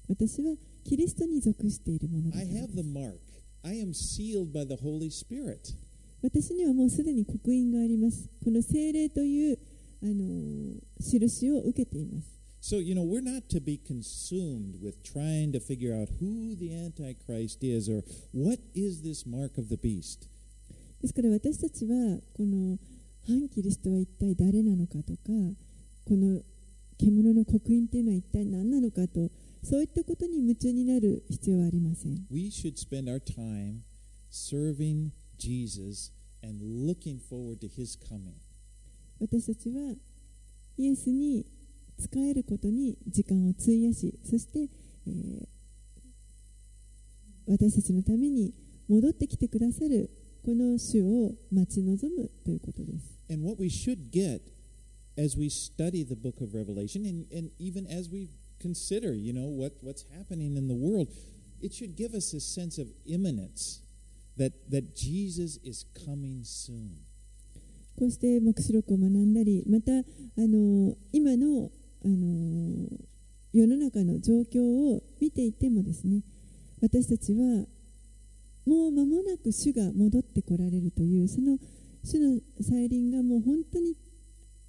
[0.09, 0.54] 私は
[0.84, 3.18] キリストに属しているものだ I からで have す the mark.
[3.62, 5.74] I am sealed by the Holy Spirit.
[6.22, 9.59] 私にはもうすでに刻印がありますこの聖霊という
[10.02, 12.36] あの印を受けています
[12.69, 16.75] So, you know, we're not to be consumed with trying to figure out who the
[16.75, 18.03] Antichrist is or
[18.33, 20.27] what is this mark of the beast.
[21.01, 22.77] ですから私たちはこの
[23.25, 25.29] 反キリストは一体誰なのかとか
[26.09, 26.43] この
[26.99, 29.31] 獣の刻印っていうのは一体何なのかと
[29.62, 33.83] そういったことに夢中になる必要はありません We should spend our time
[34.29, 36.11] serving Jesus
[36.43, 38.35] and looking forward to his coming.
[39.21, 39.95] 私たちは
[40.79, 41.47] イエスに
[41.99, 44.68] 仕えることに時間を費やしそして、
[45.07, 45.57] えー
[47.49, 48.53] 私たちのために
[48.88, 50.11] 戻ってきてくださる
[50.44, 54.40] この主を待ち望むということです And what we should get
[55.16, 58.30] as we study the book of Revelation and, and even as we
[58.61, 61.09] consider, you know, what, what's happening in the world,
[61.61, 63.80] it should give us a sense of imminence
[64.36, 67.03] that, that Jesus is coming soon.
[67.99, 70.03] こうして黙示録を学んだりまたあ
[70.36, 71.70] の今の
[72.07, 72.88] あの、
[73.52, 76.22] 世の中の状況を見ていてもですね
[76.82, 77.64] 私たちは
[78.66, 81.57] もう間もなく主が戻ってこられるというその
[82.04, 83.94] 主の再臨がもう本当に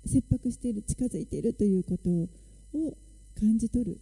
[0.06, 2.98] 切迫している近づいているということを
[3.38, 4.00] 感じ取る。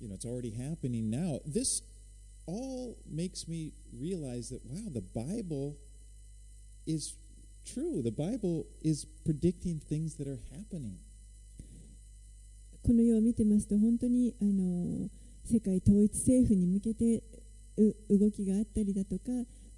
[0.00, 1.40] You know, it's already happening now.
[1.44, 1.82] This
[2.46, 5.76] all makes me realize that, wow, the Bible
[6.86, 7.14] is
[7.66, 8.02] true.
[8.02, 10.98] The Bible is predicting things that are happening.
[12.82, 15.10] この世を見てますと本当にあの
[15.44, 17.22] 世界統一政府に向けて
[17.76, 19.24] 動きがあったりだとか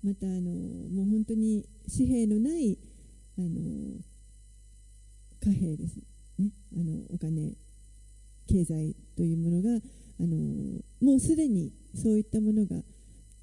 [0.04, 2.78] またあのもう本当に紙幣のない
[3.36, 3.98] あの
[5.42, 5.96] 貨幣です
[6.38, 7.52] ねあのお金
[8.46, 9.80] 経済というものが
[10.20, 10.36] あの
[11.00, 12.76] もうすでにそういったものが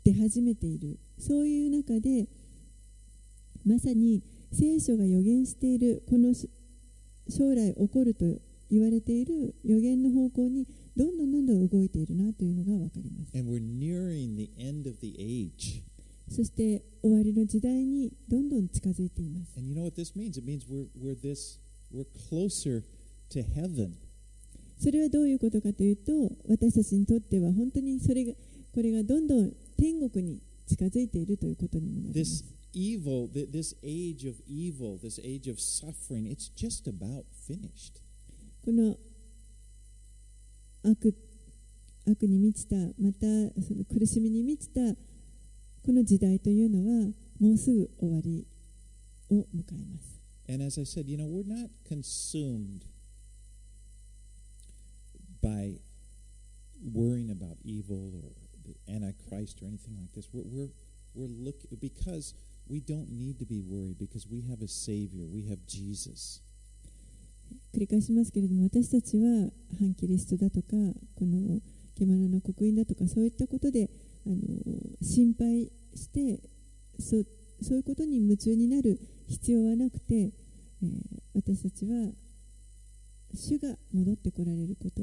[0.05, 2.27] 出始めているそういう中で
[3.65, 4.21] まさに
[4.53, 6.49] 聖書が予言しているこのし
[7.29, 8.25] 将来起こると
[8.71, 10.65] 言われている予言の方向に
[10.95, 15.83] どんどんどんどん動いているなというのが分かります And we're nearing the end of the age.
[16.29, 20.37] そして終わりの時代にどんどん近づいています And you know what this means?
[20.37, 21.59] It means we're, we're this,
[21.91, 22.83] we're closer
[23.31, 23.95] to heaven.
[24.79, 26.11] それはどういうことかというと
[26.47, 28.33] 私たちにとっては本当にそれが
[28.73, 37.93] これがどんどん天国に近づいているということにもなります evil, th- this age of evil, this age of suffering, it's just about finished.
[38.63, 38.97] この
[40.83, 41.15] 悪
[42.05, 43.25] 悪に満ちたまた
[43.61, 44.79] その苦しみに満ちた
[45.83, 47.09] この時代というのは
[47.39, 48.45] もうすぐ終わり
[49.31, 50.17] を迎えます
[50.49, 52.83] And as I said, you know, we're not consumed
[55.41, 55.79] by
[56.93, 58.31] worrying about evil or
[58.65, 60.27] the Antichrist or anything like this.
[60.33, 60.69] We're, we're,
[61.15, 62.33] we're looking, because
[62.69, 66.41] we don't need to be worried because we have a Savior, we have Jesus.
[67.73, 70.67] 繰り返しますけれども私たちは反キリストだとか
[71.15, 71.61] この
[71.97, 73.89] 獣の刻印だとかそういったことで
[74.25, 74.35] あの
[75.01, 76.41] 心配して
[76.99, 77.15] そ
[77.61, 82.11] そういうことに夢中になる必要はなくて、えー私たちは
[83.35, 85.01] 主が戻ってこられること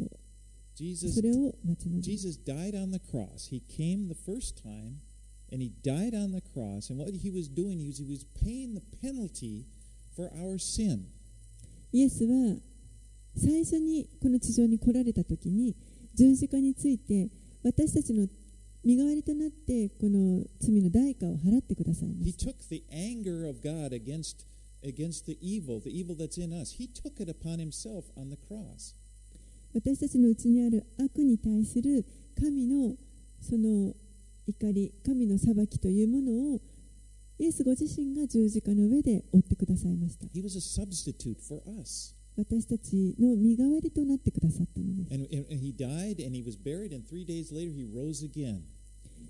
[0.76, 3.50] Jesus それを待ち望む Jesus died on the cross.
[3.52, 5.02] He came the first time
[5.52, 6.90] and he died on the cross.
[6.90, 9.66] And what he was doing, he was, he was paying the penalty
[10.16, 11.06] for our sin.
[11.92, 12.56] イエスは
[13.36, 15.76] 最初にこの地上に来られた時に
[16.16, 17.30] 十字架について
[17.64, 18.28] 私たちの
[18.84, 24.46] 身代わりとなってこの罪の代価を払ってくださいま He した took the anger of God against
[24.84, 26.78] against the evil, the evil that's in us.
[26.78, 28.94] He took it upon himself on the cross.
[29.75, 32.05] 私たちのうちにある悪に対する
[32.41, 32.95] 神の
[33.41, 33.93] その
[34.47, 36.61] 怒り神の裁きというものを
[37.39, 40.27] イエスご自身が十字架の上で追ってくださいました。
[42.37, 45.15] 私たちの身代わりとなってくださったのです。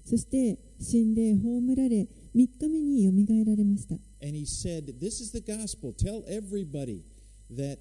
[0.05, 3.95] そして死んで葬られ3日目によみがえられました。
[4.23, 5.95] And he said, This is the gospel.
[5.95, 7.03] Tell everybody
[7.51, 7.79] that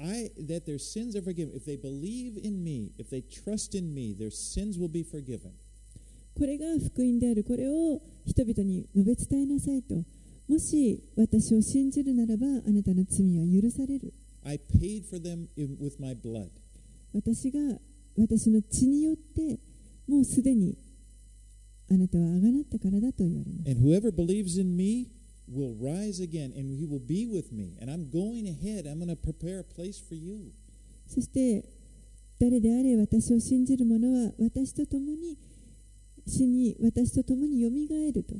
[0.00, 1.52] I that their sins are forgiven.
[1.54, 5.52] If they believe in me, if they trust in me, their sins will be forgiven.
[6.38, 9.96] これが福音であるこれを人々に述べ伝えなさいと
[10.48, 16.48] もし私を信じるならばあなたの罪は許される I paid for them in, with my blood.
[17.12, 17.58] 私が
[18.16, 19.58] 私の血によって
[20.06, 20.76] もうすでに
[21.90, 25.08] あなたはあがなったからだと言われます And whoever believes in me
[25.52, 27.76] will rise again and he will be with me.
[27.80, 28.86] And I'm going ahead.
[28.86, 30.52] I'm going to prepare a place for you.
[31.06, 31.64] そして
[32.38, 35.38] 誰であれ私を信じる者は私と共に
[36.26, 38.34] 死に私と共によみがえると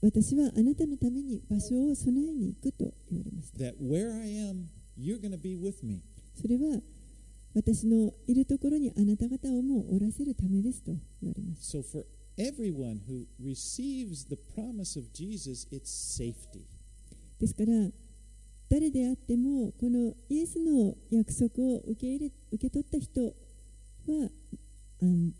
[0.00, 3.64] 私はあなたのために場所を備えに行くと言われました。
[3.64, 4.66] Am,
[6.34, 6.80] それは
[7.54, 11.78] 私のいるところにあなた方をもうおらせるためですと言われました。
[11.78, 12.04] So
[12.37, 16.65] everyone who receives the promise of Jesus, it's safety.
[17.39, 17.89] ですから
[18.69, 24.29] 誰であってもこのイエスの約束を受け入れ受け取った人は
[25.01, 25.33] 安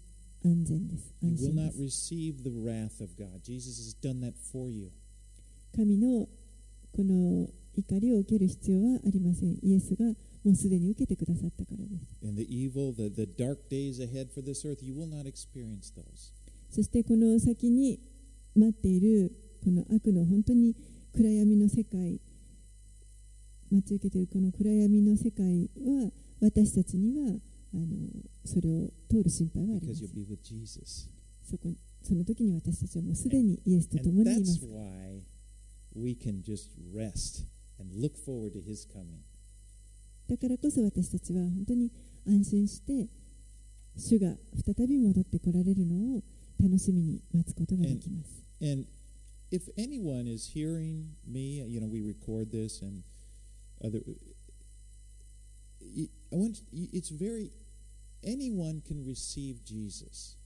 [0.45, 1.13] 安全です。
[1.21, 1.81] You 安 will 心で not す。
[1.81, 3.41] receive the wrath of God.
[3.43, 4.91] Jesus has done that for you.
[5.75, 6.27] 神の
[6.95, 9.57] この怒りを受ける必要はありません。
[9.61, 10.05] イエスが
[10.43, 12.25] もうすでに受けてくださったからです。
[12.25, 15.91] And the evil, the, the dark days ahead for this earth, you will not experience
[15.93, 16.31] those.
[16.74, 18.00] そしてこの先に
[18.56, 19.30] 待っている
[19.62, 20.74] この悪の本当に
[21.14, 22.18] 暗闇の世界
[23.70, 26.10] 待ち受けているこの暗闇の世界は
[26.40, 27.36] 私たちには
[27.74, 27.86] あの
[28.44, 30.08] それを通る心配はありません.
[31.44, 31.68] そこ
[32.02, 34.60] その時に私たちはもうすでにイエスと共にいます
[35.94, 37.44] we can just rest
[37.78, 39.20] and look forward to his coming.
[40.28, 41.90] だからこそ私たちは本当に
[42.26, 43.06] 安心して
[43.96, 46.22] 主が再び戻ってこられるのを
[46.62, 48.86] 楽しみに待つことができます And
[49.50, 53.02] if anyone is hearing me, you know, we record this and
[53.84, 54.00] other.
[56.32, 57.50] I want it's very
[58.24, 60.36] anyone can receive Jesus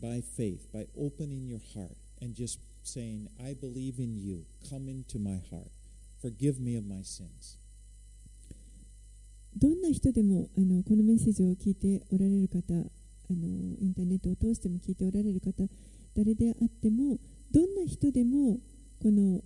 [0.00, 4.46] by faith by opening your heart and just saying, "I believe in you.
[4.68, 5.70] Come into my heart.
[6.20, 7.58] Forgive me of my sins."
[9.56, 12.74] どんな人でもあのこのメッセージを聞いておられる方
[13.30, 13.46] あの
[13.80, 15.52] インターネットを通しても聞いておられる方
[16.16, 17.18] 誰であっても
[17.52, 18.58] どんな人でも
[19.02, 19.40] この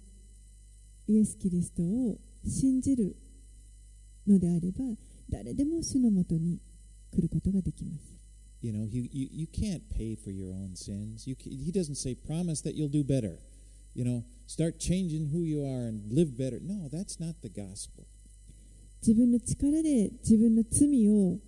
[1.07, 3.17] イエス・キリストを信じる
[4.27, 4.85] のであれば
[5.31, 6.59] 誰でも主のもとに
[7.13, 8.19] 来ることができます
[8.61, 11.29] You know, you, you, you can't pay for your own sins.
[11.29, 13.39] You ca he doesn't say, promise that you'll do better.
[13.95, 16.59] You know, start changing who you are and live better.
[16.61, 18.05] No, that's not the gospel.
[19.01, 21.39] 自分の力で自分の罪を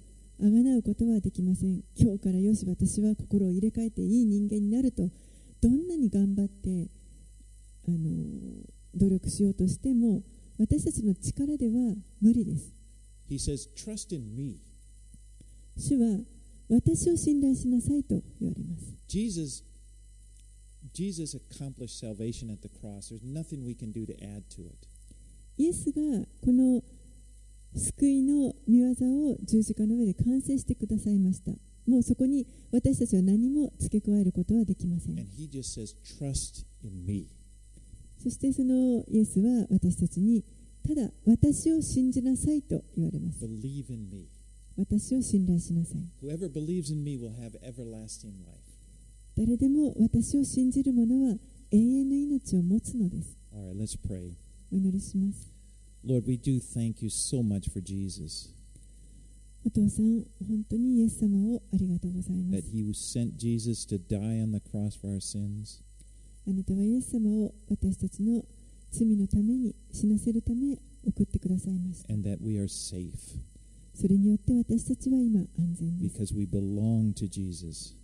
[0.43, 5.11] あがなうことはできません今日からよし私は心を入れ替えていい人間になると
[5.61, 6.89] どんなに頑張って
[7.87, 7.99] あの
[8.95, 10.23] 努力しようとしても
[10.59, 12.73] 私たちの力では無理です
[13.29, 14.57] He says, trust in me.
[15.77, 16.19] 主は
[16.71, 19.63] 私を信頼しなさいと言われます Jesus
[20.95, 23.11] Jesus accomplished salvation at the cross.
[23.11, 24.89] There's nothing we can do to add to it.
[25.59, 26.83] イエスがこの
[27.77, 31.53] 救いの御業を十字架の上で完成してくださいました
[31.87, 35.15] もうそこに私たちは何も付け加えることはできません
[35.63, 36.65] says.
[38.23, 40.45] そしてそのイエスは私たちに
[40.87, 43.45] ただ私を信じなさいと言われます.
[44.77, 46.27] 私を信頼しなさい.
[49.37, 51.35] 誰でも私を信じる者は
[51.71, 53.37] 永遠の命を持つのです
[54.09, 54.33] right.
[54.73, 55.50] お祈りします
[56.06, 58.50] Lord, we do thank you so much for Jesus,
[59.66, 65.82] お父さん本当にイエス様をありがとうございま that す he sent Jesus to die on the cross for our sins.
[66.48, 68.44] あなたはイエス様を私たちの
[68.92, 73.12] 罪のために死なせるため送ってくださいました and that we are safe
[73.96, 77.96] それによって私たちは今安全です because we belong to Jesus.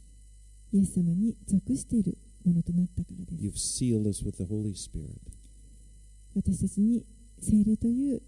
[0.73, 5.19] イエス様に属しているものとなったからです You've sealed us with the Holy Spirit.
[6.33, 7.05] 私たちに
[7.40, 8.22] 聖霊という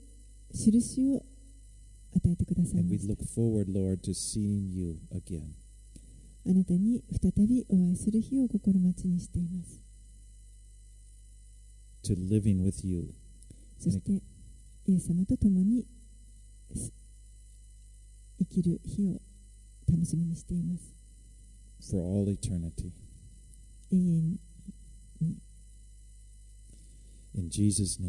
[0.53, 1.25] 印を
[2.17, 3.15] 与えてくださいました。
[6.47, 9.81] あなたに再びお会いする日を心待ちにしています。
[13.79, 14.13] そして、
[14.87, 15.85] イエス様と共に
[18.39, 19.21] 生きる日を
[19.91, 20.95] 楽しみにしています。
[21.91, 22.93] For all eternity.
[23.91, 24.39] In
[27.51, 28.01] Jesus'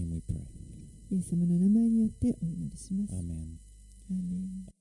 [1.11, 3.13] イエス様の名前によってお祈りします。
[3.13, 4.78] アメン